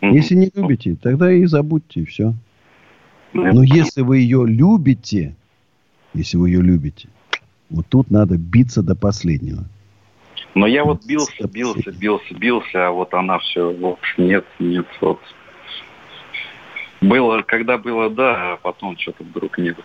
Mm-hmm. 0.01 0.13
Если 0.13 0.35
не 0.35 0.51
любите, 0.55 0.97
тогда 1.01 1.33
и 1.33 1.45
забудьте, 1.47 2.01
и 2.01 2.05
все. 2.05 2.35
Mm-hmm. 3.33 3.53
Но 3.53 3.63
если 3.63 4.03
вы 4.03 4.19
ее 4.19 4.47
любите, 4.47 5.35
если 6.15 6.37
вы 6.37 6.51
ее 6.51 6.63
любите, 6.63 7.09
вот 7.71 7.87
тут 7.89 8.11
надо 8.11 8.37
биться 8.37 8.83
до 8.83 8.95
последнего. 8.95 9.65
Но 10.55 10.67
я 10.67 10.85
вот 10.85 11.05
бился, 11.05 11.47
бился, 11.47 11.93
бился, 11.93 12.35
бился, 12.35 12.89
а 12.89 12.91
вот 12.91 13.13
она 13.15 13.39
все, 13.39 13.73
вот, 13.73 13.99
нет, 14.17 14.45
нет, 14.59 14.87
вот. 15.01 15.21
Было, 17.01 17.43
когда 17.43 17.79
было 17.79 18.11
да, 18.11 18.55
а 18.55 18.57
потом 18.57 18.97
что-то 18.99 19.23
вдруг 19.23 19.59
нет. 19.59 19.77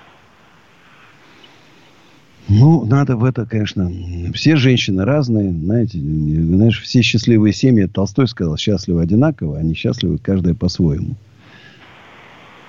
Ну, 2.50 2.86
надо 2.86 3.16
в 3.16 3.24
это, 3.24 3.46
конечно... 3.46 3.92
Все 4.34 4.56
женщины 4.56 5.06
разные, 5.06 5.52
знаете. 5.52 5.98
Знаешь, 6.00 6.82
все 6.82 7.02
счастливые 7.02 7.54
семьи, 7.54 7.86
Толстой 7.86 8.28
сказал, 8.28 8.58
счастливы 8.58 9.02
одинаково, 9.02 9.58
они 9.58 9.74
счастливы 9.74 10.18
каждая 10.18 10.54
по-своему. 10.54 11.16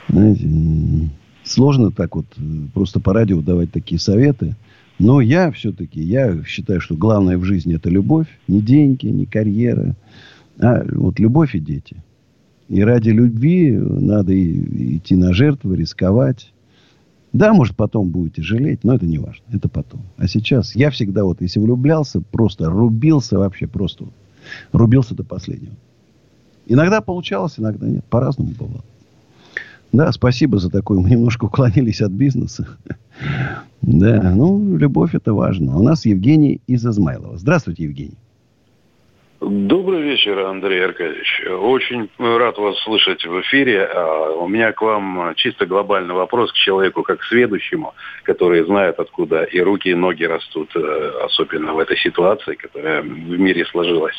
Знаете, 0.09 0.49
сложно 1.43 1.91
так 1.91 2.15
вот 2.17 2.27
просто 2.73 3.01
по 3.01 3.13
радио 3.13 3.41
давать 3.41 3.73
такие 3.73 3.99
советы. 3.99 4.55
Но 4.99 5.21
я 5.21 5.51
все-таки, 5.51 6.01
я 6.01 6.45
считаю, 6.45 6.81
что 6.81 6.95
главное 6.95 7.37
в 7.37 7.45
жизни 7.45 7.75
это 7.75 7.91
любовь. 7.91 8.29
Не 8.47 8.61
деньги, 8.61 9.07
не 9.07 9.27
карьера, 9.27 9.97
а 10.61 10.85
вот 10.89 11.19
любовь 11.19 11.57
и 11.57 11.61
дети. 11.61 11.97
И 12.69 12.81
ради 12.81 13.11
любви 13.11 13.73
надо 13.73 14.33
идти 14.41 15.17
на 15.17 15.35
жертвы, 15.35 15.77
рисковать. 15.77 16.53
Да, 17.35 17.53
может, 17.53 17.75
потом 17.75 18.11
будете 18.11 18.43
жалеть, 18.43 18.85
но 18.85 18.95
это 18.95 19.07
не 19.07 19.19
важно. 19.19 19.43
Это 19.53 19.69
потом. 19.69 20.03
А 20.17 20.29
сейчас 20.29 20.77
я 20.77 20.91
всегда 20.91 21.25
вот, 21.25 21.41
если 21.43 21.59
влюблялся, 21.59 22.21
просто 22.21 22.71
рубился 22.71 23.39
вообще, 23.39 23.67
просто 23.67 24.05
рубился 24.73 25.17
до 25.17 25.25
последнего. 25.25 25.75
Иногда 26.67 27.01
получалось, 27.01 27.55
иногда 27.59 27.89
нет. 27.89 28.05
По-разному 28.05 28.53
бывало. 28.57 28.85
Да, 29.93 30.13
спасибо 30.13 30.61
за 30.61 30.71
такое. 30.71 31.01
Мы 31.01 31.11
немножко 31.11 31.47
уклонились 31.47 32.01
от 32.01 32.13
бизнеса. 32.13 32.67
Да, 33.87 34.33
ну, 34.35 34.79
любовь 34.79 35.15
это 35.15 35.35
важно. 35.35 35.77
У 35.77 35.83
нас 35.83 36.07
Евгений 36.07 36.63
из 36.67 36.87
Измайлова. 36.87 37.37
Здравствуйте, 37.37 37.85
Евгений. 37.85 38.17
Добрый 39.47 40.01
вечер, 40.01 40.39
Андрей 40.39 40.83
Аркадьевич. 40.83 41.43
Очень 41.47 42.09
рад 42.19 42.57
вас 42.57 42.79
слышать 42.79 43.27
в 43.27 43.41
эфире. 43.43 43.85
А, 43.85 44.31
у 44.31 44.49
меня 44.49 44.73
к 44.73 44.81
вам 44.81 45.35
чисто 45.37 45.67
глобальный 45.67 46.15
вопрос 46.15 46.51
к 46.51 46.55
человеку 46.55 47.03
как 47.03 47.21
к 47.21 47.25
сведущему, 47.25 47.95
который 48.23 48.65
знает, 48.65 48.99
откуда 48.99 49.43
и 49.43 49.61
руки, 49.61 49.91
и 49.91 49.95
ноги 49.95 50.25
растут, 50.25 50.75
э, 50.75 51.13
особенно 51.25 51.75
в 51.75 51.79
этой 51.79 51.99
ситуации, 51.99 52.55
которая 52.55 53.03
в 53.03 53.07
мире 53.07 53.67
сложилась. 53.67 54.17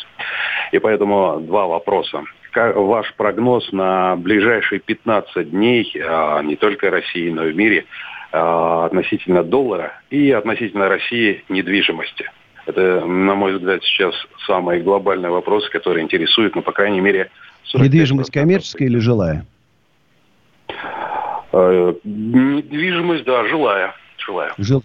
И 0.71 0.77
поэтому 0.77 1.39
два 1.39 1.65
вопроса. 1.65 2.23
Как 2.51 2.75
ваш 2.75 3.11
прогноз 3.15 3.71
на 3.71 4.15
ближайшие 4.17 4.79
15 4.79 5.49
дней, 5.49 5.91
а, 6.07 6.43
не 6.43 6.55
только 6.55 6.91
России, 6.91 7.31
но 7.31 7.47
и 7.47 7.51
в 7.51 7.55
мире, 7.55 7.85
а, 8.31 8.85
относительно 8.85 9.43
доллара 9.43 9.99
и 10.11 10.29
относительно 10.29 10.87
России 10.87 11.43
недвижимости? 11.49 12.29
Это, 12.65 13.05
на 13.05 13.35
мой 13.35 13.57
взгляд, 13.57 13.83
сейчас 13.83 14.15
самый 14.47 14.81
глобальный 14.81 15.29
вопрос, 15.29 15.69
который 15.69 16.03
интересует, 16.03 16.55
ну, 16.55 16.61
по 16.61 16.71
крайней 16.71 16.99
мере... 16.99 17.29
Недвижимость 17.73 18.31
коммерческая 18.31 18.87
или 18.87 18.97
жилая? 18.97 19.45
Э, 21.51 21.93
недвижимость, 22.03 23.23
да, 23.25 23.47
жилая. 23.47 23.93
жилая. 24.17 24.53
Жил... 24.57 24.83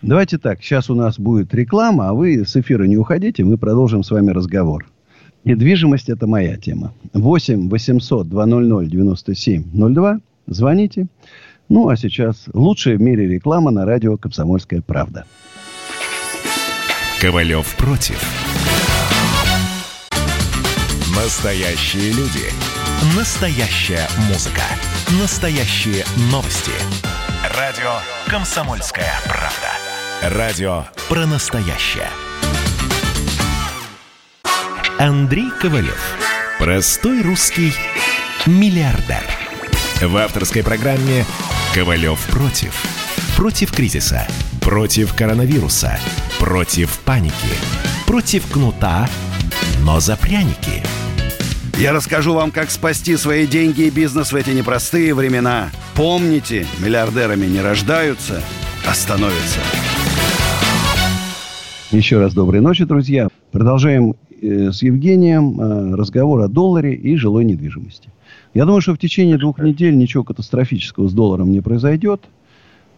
Давайте 0.00 0.38
так, 0.38 0.62
сейчас 0.62 0.90
у 0.90 0.94
нас 0.94 1.18
будет 1.18 1.54
реклама, 1.54 2.08
а 2.08 2.12
вы 2.12 2.44
с 2.44 2.56
эфира 2.56 2.84
не 2.84 2.96
уходите, 2.96 3.44
мы 3.44 3.56
продолжим 3.56 4.02
с 4.02 4.10
вами 4.10 4.30
разговор. 4.30 4.86
Недвижимость– 5.44 6.08
это 6.08 6.26
моя 6.26 6.56
тема. 6.56 6.92
8 7.12 7.68
800 7.68 8.28
200 8.28 8.88
97 8.88 9.64
02. 9.72 10.20
Звоните. 10.46 11.06
Ну, 11.68 11.88
а 11.88 11.96
сейчас 11.96 12.48
лучшая 12.52 12.96
в 12.96 13.00
мире 13.00 13.26
реклама 13.26 13.70
на 13.70 13.84
радио 13.84 14.16
«Комсомольская 14.16 14.82
правда». 14.82 15.24
Ковалев 17.22 17.76
против. 17.76 18.20
Настоящие 21.14 22.10
люди. 22.14 22.50
Настоящая 23.16 24.08
музыка. 24.26 24.64
Настоящие 25.20 26.04
новости. 26.32 26.72
Радио 27.56 27.92
«Комсомольская 28.26 29.12
правда». 29.26 30.36
Радио 30.36 30.86
про 31.08 31.24
настоящее. 31.26 32.08
Андрей 34.98 35.52
Ковалев. 35.60 36.02
Простой 36.58 37.22
русский 37.22 37.72
миллиардер. 38.46 39.22
В 40.00 40.16
авторской 40.16 40.64
программе 40.64 41.24
«Ковалев 41.72 42.18
против». 42.26 42.82
Против 43.36 43.70
кризиса. 43.70 44.26
Против 44.60 45.14
коронавируса. 45.14 46.00
Против 46.42 46.98
паники. 47.04 47.54
Против 48.04 48.50
кнута, 48.50 49.08
но 49.84 50.00
за 50.00 50.16
пряники. 50.16 50.82
Я 51.78 51.92
расскажу 51.92 52.34
вам, 52.34 52.50
как 52.50 52.72
спасти 52.72 53.16
свои 53.16 53.46
деньги 53.46 53.82
и 53.82 53.90
бизнес 53.90 54.32
в 54.32 54.34
эти 54.34 54.50
непростые 54.50 55.14
времена. 55.14 55.70
Помните, 55.94 56.66
миллиардерами 56.84 57.46
не 57.46 57.60
рождаются, 57.60 58.42
а 58.84 58.92
становятся. 58.92 59.60
Еще 61.92 62.18
раз 62.18 62.34
доброй 62.34 62.60
ночи, 62.60 62.84
друзья. 62.84 63.28
Продолжаем 63.52 64.16
э, 64.40 64.72
с 64.72 64.82
Евгением 64.82 65.60
э, 65.60 65.94
разговор 65.94 66.40
о 66.40 66.48
долларе 66.48 66.92
и 66.92 67.14
жилой 67.14 67.44
недвижимости. 67.44 68.10
Я 68.52 68.64
думаю, 68.64 68.80
что 68.80 68.94
в 68.94 68.98
течение 68.98 69.38
двух 69.38 69.60
недель 69.60 69.96
ничего 69.96 70.24
катастрофического 70.24 71.06
с 71.08 71.12
долларом 71.12 71.52
не 71.52 71.60
произойдет. 71.60 72.24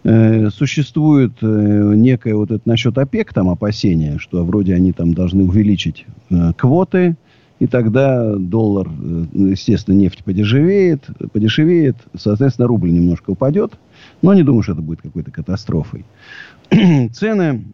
Э, 0.04 0.50
существует 0.50 1.32
э, 1.40 1.46
некое 1.96 2.34
вот 2.34 2.50
это 2.50 2.60
насчет 2.66 2.98
ОПЕК 2.98 3.32
там 3.32 3.48
опасение, 3.48 4.18
что 4.18 4.44
вроде 4.44 4.74
они 4.74 4.92
там 4.92 5.14
должны 5.14 5.44
увеличить 5.44 6.04
э, 6.28 6.52
квоты, 6.58 7.16
и 7.58 7.66
тогда 7.66 8.34
доллар, 8.36 8.90
естественно, 9.32 9.94
нефть 9.94 10.22
подешевеет, 10.22 11.06
подешевеет, 11.32 11.96
соответственно, 12.14 12.68
рубль 12.68 12.92
немножко 12.92 13.30
упадет. 13.30 13.78
Но 14.20 14.34
не 14.34 14.42
думаю, 14.42 14.62
что 14.62 14.72
это 14.72 14.82
будет 14.82 15.00
какой-то 15.00 15.30
катастрофой. 15.30 16.04
Цены 17.12 17.64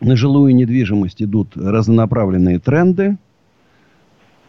на 0.00 0.14
жилую 0.14 0.54
недвижимость 0.54 1.20
идут 1.20 1.56
разнонаправленные 1.56 2.60
тренды. 2.60 3.16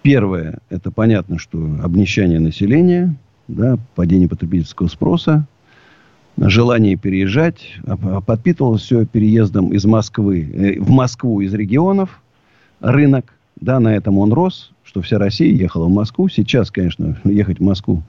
Первое, 0.03 0.59
это 0.69 0.91
понятно, 0.91 1.39
что 1.39 1.57
обнищание 1.81 2.39
населения, 2.39 3.15
да, 3.47 3.79
падение 3.95 4.29
потребительского 4.29 4.87
спроса, 4.87 5.47
желание 6.41 6.95
переезжать. 6.95 7.59
А, 7.85 7.97
а 8.01 8.21
подпитывалось 8.21 8.81
все 8.81 9.05
переездом 9.05 9.73
из 9.73 9.85
Москвы, 9.85 10.49
э, 10.53 10.79
в 10.79 10.89
Москву 10.89 11.41
из 11.41 11.53
регионов. 11.53 12.21
Рынок, 12.79 13.33
да, 13.59 13.79
на 13.79 13.95
этом 13.95 14.17
он 14.17 14.31
рос, 14.31 14.71
что 14.83 15.01
вся 15.01 15.17
Россия 15.17 15.53
ехала 15.53 15.85
в 15.85 15.91
Москву. 15.91 16.29
Сейчас, 16.29 16.71
конечно, 16.71 17.17
ехать 17.25 17.59
в 17.59 17.63
Москву 17.63 18.03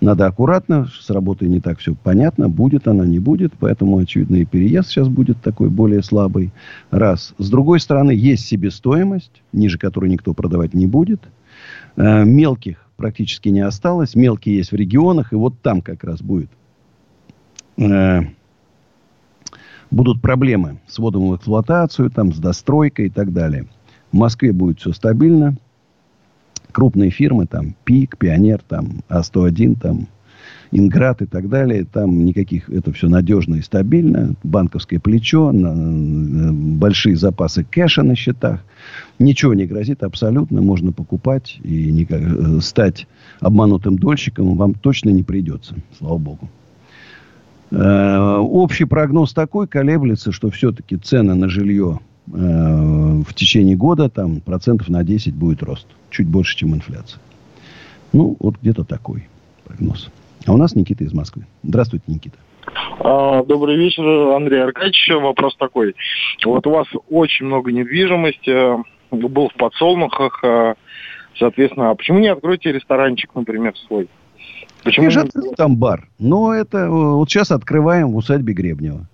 надо 0.00 0.26
аккуратно, 0.26 0.88
с 0.92 1.08
работой 1.10 1.48
не 1.48 1.60
так 1.60 1.78
все 1.78 1.94
понятно, 1.94 2.48
будет 2.48 2.86
она, 2.86 3.06
не 3.06 3.18
будет, 3.18 3.52
поэтому, 3.58 3.98
очевидно, 3.98 4.36
и 4.36 4.44
переезд 4.44 4.90
сейчас 4.90 5.08
будет 5.08 5.40
такой 5.40 5.70
более 5.70 6.02
слабый. 6.02 6.52
Раз. 6.90 7.34
С 7.38 7.48
другой 7.48 7.80
стороны, 7.80 8.10
есть 8.10 8.46
себестоимость, 8.46 9.42
ниже 9.52 9.78
которой 9.78 10.10
никто 10.10 10.34
продавать 10.34 10.74
не 10.74 10.86
будет. 10.86 11.22
Э, 11.96 12.24
мелких 12.24 12.84
практически 12.96 13.48
не 13.48 13.60
осталось, 13.60 14.14
мелкие 14.14 14.56
есть 14.56 14.72
в 14.72 14.76
регионах, 14.76 15.32
и 15.32 15.36
вот 15.36 15.54
там 15.62 15.80
как 15.80 16.04
раз 16.04 16.20
будет 16.20 16.50
э, 17.76 18.20
будут 19.90 20.20
проблемы 20.20 20.78
с 20.86 20.98
вводом 20.98 21.28
в 21.28 21.36
эксплуатацию, 21.36 22.10
там, 22.10 22.32
с 22.32 22.38
достройкой 22.38 23.06
и 23.06 23.10
так 23.10 23.32
далее. 23.32 23.66
В 24.12 24.16
Москве 24.16 24.52
будет 24.52 24.80
все 24.80 24.92
стабильно. 24.92 25.56
Крупные 26.72 27.10
фирмы, 27.10 27.46
там, 27.46 27.74
ПИК, 27.84 28.18
Пионер, 28.18 28.60
там, 28.66 29.02
А101, 29.08 29.78
там, 29.80 30.08
Инград 30.72 31.22
и 31.22 31.26
так 31.26 31.48
далее. 31.48 31.84
Там 31.84 32.24
никаких, 32.24 32.68
это 32.68 32.92
все 32.92 33.08
надежно 33.08 33.56
и 33.56 33.62
стабильно. 33.62 34.34
Банковское 34.42 34.98
плечо, 34.98 35.52
на, 35.52 35.68
э, 35.68 36.52
большие 36.52 37.16
запасы 37.16 37.64
кэша 37.64 38.02
на 38.02 38.16
счетах. 38.16 38.64
Ничего 39.20 39.54
не 39.54 39.66
грозит 39.66 40.02
абсолютно. 40.02 40.62
Можно 40.62 40.90
покупать 40.90 41.58
и 41.62 41.92
никак, 41.92 42.20
э, 42.20 42.60
стать 42.60 43.06
обманутым 43.40 43.98
дольщиком 43.98 44.56
вам 44.56 44.74
точно 44.74 45.10
не 45.10 45.22
придется. 45.22 45.76
Слава 45.98 46.18
богу. 46.18 46.48
Э, 47.74 48.36
общий 48.38 48.84
прогноз 48.84 49.32
такой 49.32 49.66
колеблется, 49.66 50.30
что 50.30 50.50
все-таки 50.50 50.96
цены 50.96 51.34
на 51.34 51.48
жилье 51.48 51.98
э, 52.28 52.30
в 52.32 53.34
течение 53.34 53.76
года 53.76 54.08
там 54.08 54.40
процентов 54.40 54.88
на 54.88 55.02
10 55.02 55.34
будет 55.34 55.62
рост. 55.62 55.86
Чуть 56.10 56.28
больше, 56.28 56.56
чем 56.56 56.74
инфляция. 56.74 57.20
Ну, 58.12 58.36
вот 58.38 58.56
где-то 58.62 58.84
такой 58.84 59.26
прогноз. 59.64 60.08
А 60.46 60.52
у 60.52 60.56
нас 60.56 60.76
Никита 60.76 61.02
из 61.02 61.12
Москвы. 61.12 61.46
Здравствуйте, 61.64 62.04
Никита. 62.06 62.36
А, 63.00 63.42
добрый 63.42 63.76
вечер, 63.76 64.04
Андрей 64.34 64.62
Аркадьевич. 64.62 65.10
Вопрос 65.10 65.56
такой. 65.56 65.96
Вот 66.44 66.66
у 66.66 66.70
вас 66.70 66.86
очень 67.10 67.46
много 67.46 67.72
недвижимости, 67.72 68.84
был 69.10 69.48
в 69.48 69.54
подсолнухах, 69.54 70.42
э, 70.44 70.74
соответственно, 71.38 71.90
а 71.90 71.94
почему 71.94 72.20
не 72.20 72.28
откроете 72.28 72.72
ресторанчик, 72.72 73.30
например, 73.34 73.74
свой? 73.86 74.08
Почему? 74.84 75.10
Же 75.10 75.20
открыл 75.20 75.54
там 75.56 75.76
бар. 75.76 76.08
Но 76.18 76.52
это 76.52 76.78
э, 76.78 76.88
вот 76.88 77.30
сейчас 77.30 77.50
открываем 77.50 78.12
в 78.12 78.16
усадьбе 78.16 78.52
Гребнева. 78.52 79.08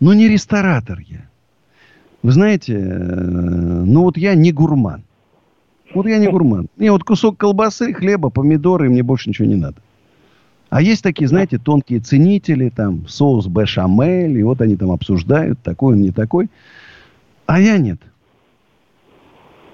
Но 0.00 0.12
не 0.12 0.28
ресторатор 0.28 0.98
я. 1.06 1.28
Вы 2.22 2.32
знаете, 2.32 2.74
э, 2.74 2.94
ну 2.96 4.02
вот 4.02 4.16
я 4.16 4.34
не 4.34 4.50
гурман. 4.50 5.04
Вот 5.94 6.06
я 6.06 6.18
не 6.18 6.26
гурман. 6.26 6.66
Мне 6.76 6.90
вот 6.90 7.04
кусок 7.04 7.36
колбасы, 7.36 7.92
хлеба, 7.94 8.30
помидоры, 8.30 8.86
и 8.86 8.88
мне 8.88 9.04
больше 9.04 9.28
ничего 9.28 9.46
не 9.46 9.54
надо. 9.54 9.76
А 10.68 10.82
есть 10.82 11.04
такие, 11.04 11.28
знаете, 11.28 11.58
тонкие 11.58 12.00
ценители, 12.00 12.68
там, 12.68 13.06
соус 13.06 13.46
бешамель, 13.46 14.36
и 14.36 14.42
вот 14.42 14.60
они 14.60 14.76
там 14.76 14.90
обсуждают, 14.90 15.60
такой 15.60 15.94
он, 15.94 16.02
не 16.02 16.10
такой. 16.10 16.50
А 17.46 17.60
я 17.60 17.78
нет. 17.78 18.00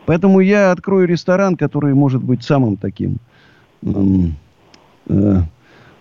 Поэтому 0.05 0.41
я 0.41 0.73
открою 0.73 1.07
ресторан, 1.07 1.57
который 1.57 1.95
может 1.95 2.23
быть 2.23 2.43
самым 2.43 2.77
таким 2.77 3.17
э, 5.11 5.43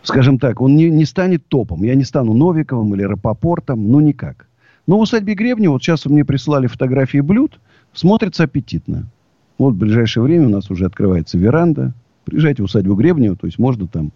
скажем 0.03 0.39
так, 0.39 0.61
он 0.61 0.75
не, 0.75 0.89
не 0.89 1.05
станет 1.05 1.45
топом. 1.47 1.83
Я 1.83 1.95
не 1.95 2.03
стану 2.03 2.33
Новиковым 2.33 2.93
или 2.95 3.03
Рапопортом, 3.03 3.89
ну 3.91 3.99
никак. 3.99 4.47
Но 4.87 4.97
в 4.97 5.01
усадьбе 5.01 5.33
Гребня, 5.33 5.69
вот 5.69 5.83
сейчас 5.83 6.05
мне 6.05 6.25
прислали 6.25 6.67
фотографии 6.67 7.19
блюд, 7.19 7.59
смотрится 7.93 8.43
аппетитно. 8.43 9.07
Вот 9.57 9.73
в 9.73 9.77
ближайшее 9.77 10.23
время 10.23 10.47
у 10.47 10.49
нас 10.49 10.71
уже 10.71 10.85
открывается 10.85 11.37
веранда. 11.37 11.93
Приезжайте 12.25 12.63
в 12.63 12.65
усадьбу 12.65 12.95
Гребнева, 12.95 13.35
то 13.35 13.45
есть 13.45 13.59
можно 13.59 13.87
там 13.87 14.11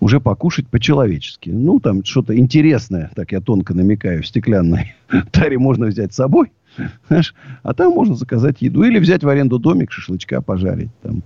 уже 0.00 0.20
покушать 0.20 0.68
по-человечески. 0.68 1.50
Ну, 1.50 1.80
там 1.80 2.04
что-то 2.04 2.36
интересное, 2.36 3.10
так 3.14 3.32
я 3.32 3.40
тонко 3.40 3.74
намекаю, 3.74 4.22
в 4.22 4.26
стеклянной 4.26 4.94
таре 5.32 5.58
можно 5.58 5.86
взять 5.86 6.12
с 6.12 6.16
собой. 6.16 6.52
Знаешь, 7.08 7.34
а 7.62 7.74
там 7.74 7.92
можно 7.92 8.14
заказать 8.14 8.62
еду. 8.62 8.84
Или 8.84 8.98
взять 8.98 9.24
в 9.24 9.28
аренду 9.28 9.58
домик, 9.58 9.90
шашлычка 9.90 10.40
пожарить. 10.40 10.90
Там 11.02 11.22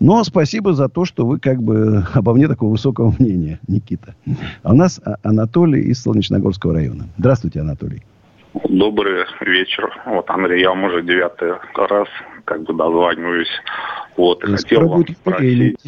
но 0.00 0.22
спасибо 0.24 0.72
за 0.72 0.88
то, 0.88 1.04
что 1.04 1.26
вы 1.26 1.38
как 1.38 1.62
бы 1.62 2.04
обо 2.14 2.34
мне 2.34 2.48
такого 2.48 2.70
высокого 2.70 3.14
мнения, 3.18 3.60
Никита. 3.66 4.14
А 4.62 4.72
у 4.72 4.76
нас 4.76 5.00
а, 5.04 5.16
Анатолий 5.22 5.82
из 5.82 6.02
Солнечногорского 6.02 6.74
района. 6.74 7.08
Здравствуйте, 7.18 7.60
Анатолий. 7.60 8.02
Добрый 8.68 9.24
вечер. 9.40 9.90
Вот, 10.06 10.28
Андрей, 10.30 10.62
я 10.62 10.70
вам 10.70 10.84
уже 10.84 11.02
девятый 11.02 11.52
раз 11.74 12.08
как 12.44 12.62
бы 12.62 12.74
дозваниваюсь. 12.74 13.50
Вот, 14.16 14.42
и 14.44 14.46
хотел 14.46 14.88
вам 14.88 15.06
спросить... 15.06 15.78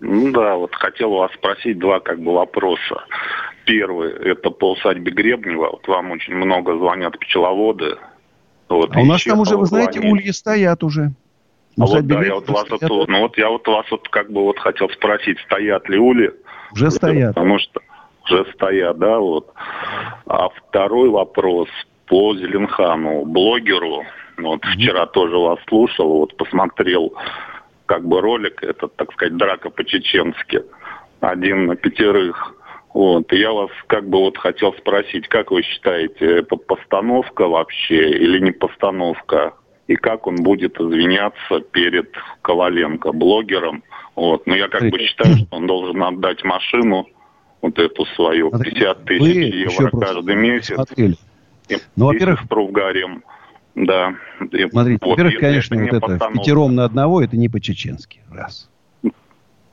Ну 0.00 0.30
да, 0.30 0.56
вот 0.56 0.74
хотел 0.74 1.10
вас 1.10 1.32
спросить 1.32 1.78
два 1.78 2.00
как 2.00 2.20
бы 2.20 2.34
вопроса. 2.34 3.04
Первый, 3.64 4.12
это 4.12 4.50
по 4.50 4.72
усадьбе 4.72 5.10
Гребнева. 5.10 5.70
Вот 5.70 5.88
вам 5.88 6.10
очень 6.10 6.34
много 6.34 6.76
звонят 6.76 7.18
пчеловоды. 7.18 7.96
Вот, 8.68 8.94
а 8.94 9.00
у 9.00 9.04
нас 9.04 9.24
там 9.24 9.40
уже, 9.40 9.56
вы 9.56 9.66
знаете, 9.66 10.00
ульи 10.00 10.30
стоят 10.32 10.82
уже. 10.84 11.12
А 11.78 11.84
вот, 11.84 12.06
да, 12.06 12.24
я 12.24 12.34
вот 12.34 12.48
вас 12.48 12.64
вот, 12.70 13.08
ну 13.08 13.20
вот 13.20 13.36
я 13.36 13.50
вот 13.50 13.66
вас 13.68 13.86
вот 13.90 14.08
как 14.08 14.30
бы 14.30 14.42
вот 14.42 14.58
хотел 14.58 14.88
спросить, 14.90 15.38
стоят 15.40 15.88
ли 15.88 15.98
ули? 15.98 16.34
Уже 16.72 16.90
стоят. 16.90 17.34
Потому 17.34 17.58
что 17.58 17.80
уже 18.24 18.46
стоят, 18.54 18.98
да, 18.98 19.18
вот. 19.18 19.52
А 20.26 20.48
второй 20.48 21.10
вопрос 21.10 21.68
по 22.06 22.34
Зеленхану, 22.34 23.24
блогеру. 23.24 24.04
Вот 24.38 24.64
mm-hmm. 24.64 24.72
вчера 24.74 25.06
тоже 25.06 25.36
вас 25.36 25.58
слушал, 25.68 26.08
вот 26.20 26.36
посмотрел 26.36 27.14
как 27.86 28.06
бы 28.06 28.20
ролик, 28.20 28.62
этот, 28.62 28.94
так 28.96 29.12
сказать, 29.12 29.36
драка 29.36 29.70
по-чеченски. 29.70 30.62
Один 31.20 31.66
на 31.66 31.76
пятерых. 31.76 32.54
Вот. 32.92 33.32
И 33.32 33.38
я 33.38 33.52
вас 33.52 33.70
как 33.86 34.08
бы 34.08 34.18
вот 34.18 34.36
хотел 34.38 34.72
спросить, 34.74 35.28
как 35.28 35.50
вы 35.50 35.62
считаете, 35.62 36.38
это 36.38 36.56
постановка 36.56 37.46
вообще 37.46 38.10
или 38.10 38.38
не 38.40 38.52
постановка? 38.52 39.54
И 39.86 39.96
как 39.96 40.26
он 40.26 40.36
будет 40.36 40.80
извиняться 40.80 41.60
перед 41.70 42.10
Коваленко, 42.42 43.12
блогером. 43.12 43.82
Вот. 44.14 44.46
Но 44.46 44.54
я 44.54 44.68
как 44.68 44.90
бы 44.90 44.98
считаю, 44.98 45.36
что 45.36 45.56
он 45.56 45.66
должен 45.66 46.02
отдать 46.02 46.42
машину, 46.44 47.06
вот 47.62 47.78
эту 47.78 48.04
свою, 48.14 48.50
50 48.50 49.04
тысяч 49.04 49.54
евро 49.54 49.90
каждый 49.90 50.36
месяц. 50.36 50.74
Смотрели. 50.74 51.16
Ну, 51.96 52.06
во-первых, 52.06 52.44
в 52.44 52.48
Да. 53.74 54.14
Смотрите, 54.70 54.98
вот, 55.02 55.10
во-первых, 55.10 55.38
конечно, 55.38 55.76
вот 55.76 55.92
это 55.92 56.18
в 56.18 56.32
пятером 56.32 56.74
на 56.74 56.84
одного, 56.84 57.22
это 57.22 57.36
не 57.36 57.48
по-чеченски. 57.48 58.20
Раз. 58.30 58.68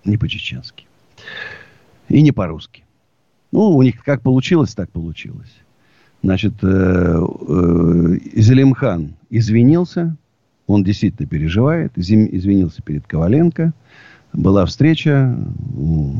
Не 0.03 0.17
по-чеченски. 0.17 0.85
И 2.09 2.21
не 2.21 2.31
по-русски. 2.31 2.83
Ну, 3.51 3.69
у 3.69 3.83
них 3.83 4.03
как 4.03 4.21
получилось, 4.21 4.73
так 4.73 4.89
получилось. 4.91 5.53
Значит, 6.23 6.53
э, 6.63 6.67
э, 6.67 8.17
Зелимхан 8.33 9.15
извинился, 9.37 10.15
он 10.67 10.83
действительно 10.83 11.27
переживает, 11.27 11.97
извинился 11.97 12.81
перед 12.81 13.05
Коваленко. 13.07 13.73
Была 14.31 14.65
встреча 14.65 15.35
у 15.75 16.13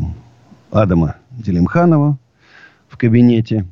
Адама 0.72 1.18
Зелимханова 1.44 2.18
в 2.90 2.98
кабинете. 2.98 3.66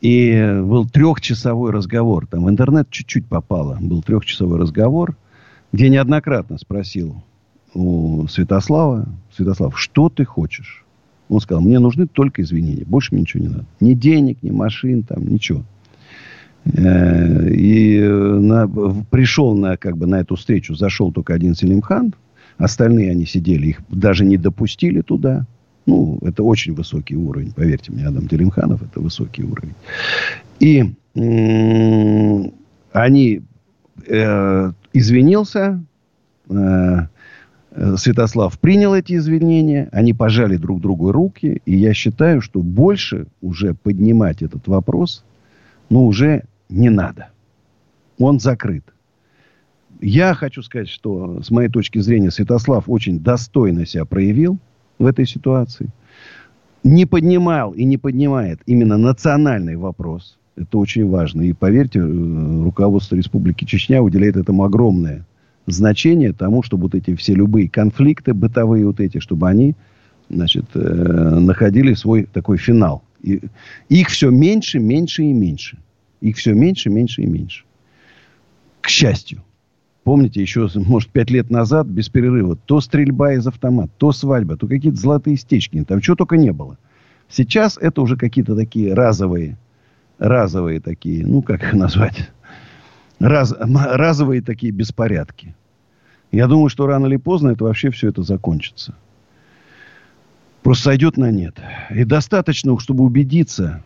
И 0.00 0.60
был 0.62 0.86
трехчасовой 0.86 1.72
разговор. 1.72 2.26
Там 2.26 2.44
в 2.44 2.50
интернет 2.50 2.90
чуть-чуть 2.90 3.26
попало. 3.26 3.78
Был 3.80 4.02
трехчасовой 4.02 4.58
разговор, 4.58 5.16
где 5.72 5.88
неоднократно 5.88 6.58
спросил 6.58 7.22
у 7.74 8.26
Святослава, 8.28 9.08
Святослав, 9.34 9.78
что 9.78 10.08
ты 10.08 10.24
хочешь? 10.24 10.84
Он 11.28 11.40
сказал, 11.40 11.62
мне 11.62 11.78
нужны 11.78 12.06
только 12.06 12.42
извинения. 12.42 12.84
Больше 12.84 13.14
мне 13.14 13.22
ничего 13.22 13.42
не 13.42 13.48
надо. 13.48 13.64
Ни 13.80 13.94
денег, 13.94 14.42
ни 14.42 14.50
машин, 14.50 15.02
там, 15.02 15.26
ничего. 15.26 15.64
Э, 16.72 17.48
и 17.50 18.00
на, 18.00 18.68
пришел 19.10 19.54
на, 19.56 19.76
как 19.76 19.96
бы, 19.96 20.06
на 20.06 20.20
эту 20.20 20.36
встречу, 20.36 20.74
зашел 20.74 21.12
только 21.12 21.34
один 21.34 21.54
Селимхан. 21.54 22.14
Остальные 22.56 23.10
они 23.10 23.26
сидели, 23.26 23.68
их 23.68 23.80
даже 23.88 24.24
не 24.24 24.36
допустили 24.36 25.00
туда. 25.00 25.46
Ну, 25.86 26.18
это 26.22 26.42
очень 26.42 26.74
высокий 26.74 27.16
уровень, 27.16 27.52
поверьте 27.52 27.92
мне, 27.92 28.06
Адам 28.06 28.26
Телимханов, 28.28 28.82
это 28.82 29.00
высокий 29.00 29.44
уровень. 29.44 29.74
И 30.58 30.94
они 32.92 33.42
э, 34.06 34.72
извинился, 34.94 35.84
э, 36.48 37.06
Святослав 37.96 38.58
принял 38.60 38.94
эти 38.94 39.16
извинения, 39.16 39.88
они 39.92 40.14
пожали 40.14 40.56
друг 40.56 40.80
другу 40.80 41.12
руки, 41.12 41.60
и 41.66 41.76
я 41.76 41.92
считаю, 41.92 42.40
что 42.40 42.60
больше 42.60 43.26
уже 43.42 43.74
поднимать 43.74 44.42
этот 44.42 44.68
вопрос, 44.68 45.24
ну, 45.90 46.06
уже 46.06 46.44
не 46.68 46.90
надо. 46.90 47.28
Он 48.18 48.40
закрыт. 48.40 48.84
Я 50.00 50.34
хочу 50.34 50.62
сказать, 50.62 50.88
что 50.88 51.42
с 51.42 51.50
моей 51.50 51.68
точки 51.68 51.98
зрения 51.98 52.30
Святослав 52.30 52.84
очень 52.88 53.20
достойно 53.20 53.86
себя 53.86 54.04
проявил 54.04 54.58
в 54.98 55.06
этой 55.06 55.26
ситуации. 55.26 55.90
Не 56.82 57.06
поднимал 57.06 57.72
и 57.72 57.84
не 57.84 57.96
поднимает 57.96 58.60
именно 58.66 58.98
национальный 58.98 59.76
вопрос. 59.76 60.36
Это 60.56 60.78
очень 60.78 61.08
важно. 61.08 61.42
И 61.42 61.52
поверьте, 61.52 62.00
э, 62.00 62.62
руководство 62.62 63.16
Республики 63.16 63.64
Чечня 63.64 64.02
уделяет 64.02 64.36
этому 64.36 64.64
огромное 64.64 65.26
значение 65.66 66.32
тому, 66.32 66.62
чтобы 66.62 66.84
вот 66.84 66.94
эти 66.94 67.14
все 67.16 67.34
любые 67.34 67.68
конфликты 67.68 68.34
бытовые 68.34 68.86
вот 68.86 69.00
эти, 69.00 69.18
чтобы 69.18 69.48
они, 69.48 69.74
значит, 70.28 70.66
э, 70.74 70.78
находили 70.78 71.94
свой 71.94 72.24
такой 72.24 72.58
финал. 72.58 73.02
И 73.22 73.40
их 73.88 74.08
все 74.08 74.30
меньше, 74.30 74.78
меньше 74.78 75.24
и 75.24 75.32
меньше. 75.32 75.78
Их 76.24 76.38
все 76.38 76.54
меньше, 76.54 76.88
меньше 76.88 77.20
и 77.20 77.26
меньше. 77.26 77.64
К 78.80 78.88
счастью. 78.88 79.44
Помните, 80.04 80.40
еще, 80.40 80.70
может, 80.74 81.10
пять 81.10 81.30
лет 81.30 81.50
назад, 81.50 81.86
без 81.86 82.08
перерыва, 82.08 82.56
то 82.56 82.80
стрельба 82.80 83.34
из 83.34 83.46
автомата, 83.46 83.92
то 83.98 84.10
свадьба, 84.10 84.56
то 84.56 84.66
какие-то 84.66 84.98
золотые 84.98 85.36
стечки. 85.36 85.84
Там 85.84 86.00
чего 86.00 86.16
только 86.16 86.38
не 86.38 86.50
было. 86.50 86.78
Сейчас 87.28 87.76
это 87.76 88.00
уже 88.00 88.16
какие-то 88.16 88.56
такие 88.56 88.94
разовые, 88.94 89.58
разовые 90.18 90.80
такие, 90.80 91.26
ну, 91.26 91.42
как 91.42 91.62
их 91.62 91.74
назвать, 91.74 92.30
раз, 93.18 93.54
разовые 93.58 94.40
такие 94.40 94.72
беспорядки. 94.72 95.54
Я 96.32 96.46
думаю, 96.46 96.70
что 96.70 96.86
рано 96.86 97.04
или 97.04 97.16
поздно 97.16 97.50
это 97.50 97.64
вообще 97.64 97.90
все 97.90 98.08
это 98.08 98.22
закончится. 98.22 98.94
Просто 100.62 100.84
сойдет 100.84 101.18
на 101.18 101.30
нет. 101.30 101.60
И 101.90 102.04
достаточно, 102.04 102.78
чтобы 102.78 103.04
убедиться, 103.04 103.84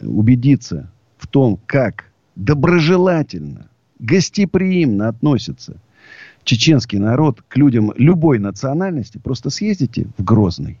убедиться 0.00 0.90
в 1.20 1.26
том, 1.26 1.58
как 1.66 2.06
доброжелательно, 2.34 3.68
гостеприимно 3.98 5.08
относится 5.08 5.76
чеченский 6.44 6.98
народ 6.98 7.42
к 7.46 7.56
людям 7.56 7.92
любой 7.96 8.38
национальности, 8.38 9.18
просто 9.18 9.50
съездите 9.50 10.06
в 10.16 10.24
Грозный. 10.24 10.80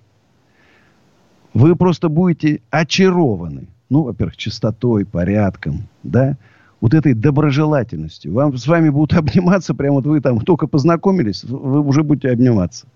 Вы 1.52 1.76
просто 1.76 2.08
будете 2.08 2.62
очарованы. 2.70 3.68
Ну, 3.90 4.04
во-первых, 4.04 4.36
чистотой, 4.36 5.04
порядком, 5.04 5.88
да, 6.02 6.38
вот 6.80 6.94
этой 6.94 7.12
доброжелательностью. 7.12 8.32
Вам 8.32 8.56
с 8.56 8.66
вами 8.66 8.88
будут 8.88 9.12
обниматься, 9.18 9.74
прямо 9.74 9.96
вот 9.96 10.06
вы 10.06 10.20
там 10.20 10.40
только 10.40 10.66
познакомились, 10.66 11.44
вы 11.44 11.80
уже 11.80 12.02
будете 12.02 12.30
обниматься. 12.30 12.86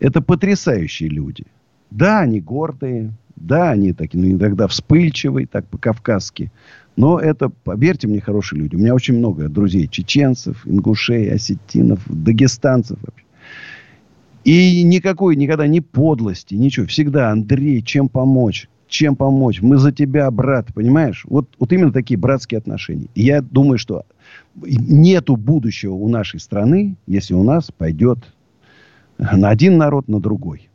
Это 0.00 0.20
потрясающие 0.20 1.08
люди. 1.08 1.44
Да, 1.90 2.20
они 2.20 2.40
гордые, 2.40 3.12
да, 3.36 3.70
они 3.70 3.92
такие, 3.92 4.22
ну, 4.22 4.30
иногда 4.30 4.66
вспыльчивые, 4.66 5.46
так 5.46 5.66
по-кавказски. 5.68 6.50
Но 6.96 7.18
это, 7.18 7.50
поверьте 7.50 8.08
мне, 8.08 8.20
хорошие 8.20 8.60
люди. 8.60 8.74
У 8.74 8.78
меня 8.78 8.94
очень 8.94 9.18
много 9.18 9.48
друзей 9.48 9.86
чеченцев, 9.86 10.66
ингушей, 10.66 11.30
осетинов, 11.30 12.00
дагестанцев 12.06 12.98
вообще. 13.02 13.24
И 14.44 14.82
никакой 14.82 15.36
никогда 15.36 15.66
ни 15.66 15.80
подлости, 15.80 16.54
ничего. 16.54 16.86
Всегда, 16.86 17.30
Андрей, 17.30 17.82
чем 17.82 18.08
помочь? 18.08 18.68
чем 18.88 19.16
помочь. 19.16 19.60
Мы 19.62 19.78
за 19.78 19.92
тебя, 19.92 20.30
брат, 20.30 20.72
понимаешь? 20.74 21.24
Вот, 21.28 21.48
вот 21.58 21.72
именно 21.72 21.92
такие 21.92 22.18
братские 22.18 22.58
отношения. 22.58 23.08
И 23.14 23.22
я 23.22 23.42
думаю, 23.42 23.78
что 23.78 24.04
нету 24.54 25.36
будущего 25.36 25.94
у 25.94 26.08
нашей 26.08 26.40
страны, 26.40 26.96
если 27.06 27.34
у 27.34 27.42
нас 27.42 27.70
пойдет 27.76 28.18
на 29.18 29.48
один 29.48 29.76
народ, 29.76 30.08
на 30.08 30.20
другой. 30.20 30.68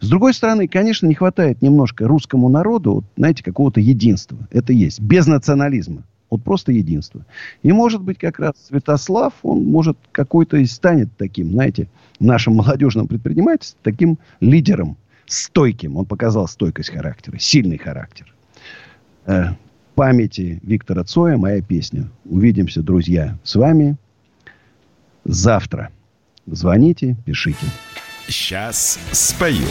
С 0.00 0.08
другой 0.08 0.34
стороны, 0.34 0.68
конечно, 0.68 1.06
не 1.06 1.14
хватает 1.14 1.62
немножко 1.62 2.06
русскому 2.06 2.48
народу, 2.48 3.04
знаете, 3.16 3.42
какого-то 3.42 3.80
единства. 3.80 4.38
Это 4.50 4.72
есть. 4.72 5.00
Без 5.00 5.26
национализма. 5.26 6.02
Вот 6.28 6.42
просто 6.42 6.72
единство. 6.72 7.24
И 7.62 7.72
может 7.72 8.02
быть 8.02 8.18
как 8.18 8.38
раз 8.38 8.54
Святослав, 8.68 9.32
он 9.42 9.64
может 9.64 9.96
какой-то 10.12 10.56
и 10.56 10.66
станет 10.66 11.08
таким, 11.16 11.52
знаете, 11.52 11.88
в 12.18 12.24
нашем 12.24 12.54
молодежном 12.56 13.08
таким 13.82 14.18
лидером 14.40 14.96
стойким. 15.26 15.96
Он 15.96 16.04
показал 16.04 16.48
стойкость 16.48 16.90
характера, 16.90 17.38
сильный 17.38 17.78
характер. 17.78 18.32
Э, 19.26 19.50
памяти 19.94 20.60
Виктора 20.62 21.04
Цоя 21.04 21.36
моя 21.36 21.62
песня. 21.62 22.08
Увидимся, 22.24 22.82
друзья, 22.82 23.38
с 23.42 23.54
вами 23.54 23.96
завтра. 25.24 25.90
Звоните, 26.46 27.16
пишите. 27.24 27.66
Сейчас 28.28 28.98
спою. 29.12 29.66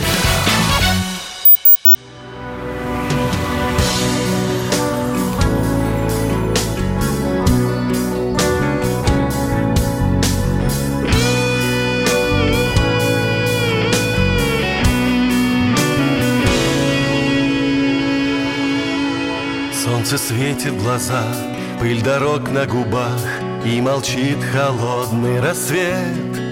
Солнце 19.73 20.17
светит 20.17 20.71
в 20.71 20.83
глаза, 20.83 21.23
пыль 21.79 22.01
дорог 22.01 22.49
на 22.51 22.65
губах 22.65 23.19
И 23.65 23.81
молчит 23.81 24.37
холодный 24.53 25.41
рассвет 25.41 26.44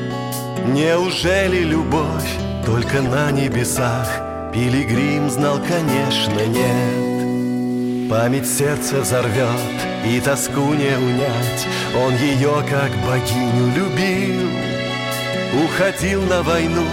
Неужели 0.65 1.63
любовь 1.63 2.37
только 2.65 3.01
на 3.01 3.31
небесах? 3.31 4.07
Пилигрим 4.53 5.29
знал, 5.29 5.59
конечно, 5.59 6.39
нет. 6.45 8.09
Память 8.09 8.47
сердце 8.47 9.01
взорвет 9.01 9.59
и 10.05 10.21
тоску 10.21 10.73
не 10.73 10.95
унять. 10.95 11.67
Он 11.95 12.15
ее 12.15 12.63
как 12.69 12.91
богиню 13.05 13.73
любил. 13.75 14.49
Уходил 15.65 16.21
на 16.23 16.41
войну, 16.43 16.87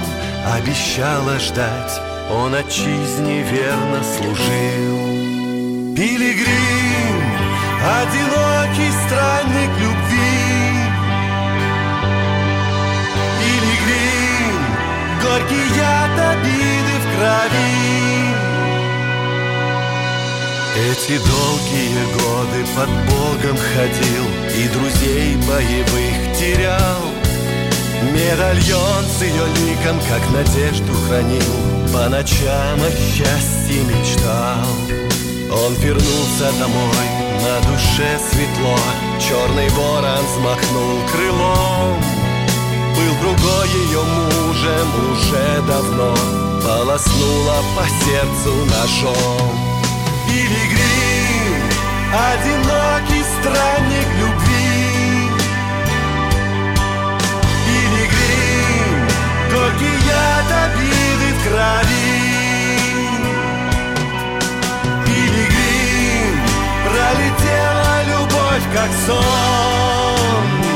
обещала 0.53 1.39
ждать. 1.39 2.01
Он 2.33 2.55
отчизне 2.55 3.43
верно 3.43 4.03
служил. 4.03 5.95
Пилигрим, 5.95 7.23
одинокий 7.85 8.91
странник 9.07 9.60
горький 15.31 15.69
яд 15.77 16.17
обиды 16.33 16.97
в 17.03 17.07
крови. 17.15 17.71
Эти 20.91 21.19
долгие 21.19 22.03
годы 22.21 22.61
под 22.75 22.91
Богом 23.11 23.57
ходил 23.57 24.25
И 24.57 24.69
друзей 24.69 25.37
боевых 25.49 26.37
терял. 26.39 27.03
Медальон 28.13 29.05
с 29.05 29.23
ее 29.23 29.47
ликом, 29.59 30.01
как 30.09 30.23
надежду 30.33 30.95
хранил 31.07 31.93
По 31.93 32.09
ночам 32.09 32.81
о 32.81 32.91
счастье 32.91 33.83
мечтал. 33.85 34.67
Он 35.53 35.75
вернулся 35.75 36.51
домой, 36.59 37.09
на 37.43 37.61
душе 37.69 38.19
светло 38.31 38.79
Черный 39.21 39.69
ворон 39.71 40.25
взмахнул 40.25 41.01
крылом 41.13 42.20
Был 43.01 43.15
другой 43.15 43.69
ее 43.69 44.03
мужем 44.03 44.89
уже 45.11 45.63
давно. 45.67 46.15
Полос 46.63 47.05
полоснула 47.05 47.63
по 47.75 47.85
сердцу 48.05 48.67
ножом. 48.67 49.59
Пилигрим, 50.27 51.63
одинокий 52.13 53.25
странник 53.41 54.09
любви. 54.21 55.31
Пилигрим, 57.65 59.09
горький 59.51 59.99
яд 60.07 60.51
обиды 60.65 61.29
в 61.33 61.41
крови. 61.49 62.21
Пилигрим, 65.07 66.35
пролетела 66.85 67.95
любовь 68.11 68.67
как 68.75 68.91
сон 69.07 70.70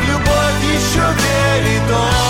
в 0.00 0.08
любовь 0.08 0.62
еще 0.64 1.00
верит 1.00 1.90
он. 1.90 2.20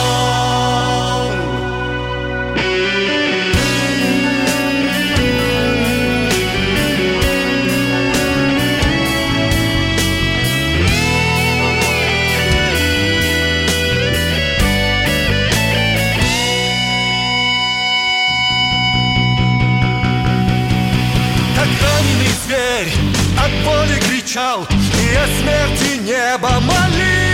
Зверь 22.47 22.93
от 23.39 23.53
боли 23.65 24.01
кричал 24.01 24.67
И 24.67 25.15
о 25.15 25.27
смерти 25.39 26.01
небо 26.01 26.59
молил 26.61 27.30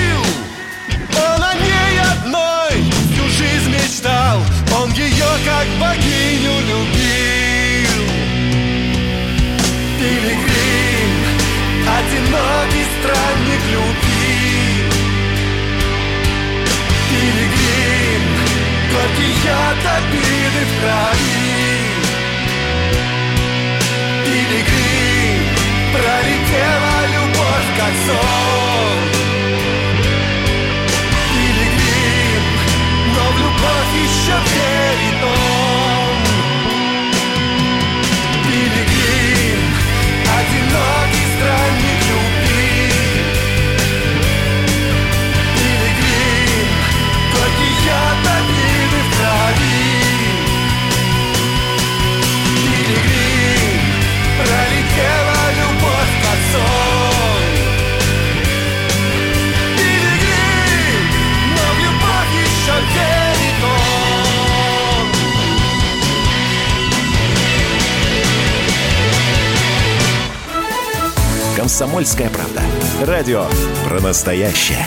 Он 1.16 1.42
о 1.42 1.54
ней 1.54 2.00
одной 2.12 2.92
всю 3.12 3.28
жизнь 3.28 3.70
мечтал. 3.70 4.40
Он 4.80 4.92
ее 4.92 5.30
как 5.44 5.66
богиню 5.80 6.60
любил. 6.60 7.16
Пилигрим, 9.98 11.12
одинокий 11.98 12.86
странник 12.98 13.62
любви 13.72 14.16
Пилигрим, 17.10 18.22
горький 18.92 19.32
яд 19.44 19.82
обиды 19.96 20.62
в 20.64 20.72
крови 20.80 21.56
Пилигрим, 24.26 25.42
пролетела 25.92 26.96
любовь 27.14 27.70
как 27.78 27.94
сон 28.06 29.35
но 33.62 33.68
в 33.68 33.68
любовь 33.68 33.94
еще 33.94 34.32
верит 34.32 35.24
он 35.24 35.65
«Комсомольская 71.66 72.30
правда». 72.30 72.62
Радио 73.02 73.44
про 73.84 74.00
настоящее. 74.00 74.86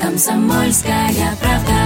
Комсомольская 0.00 1.10
правда. 1.40 1.79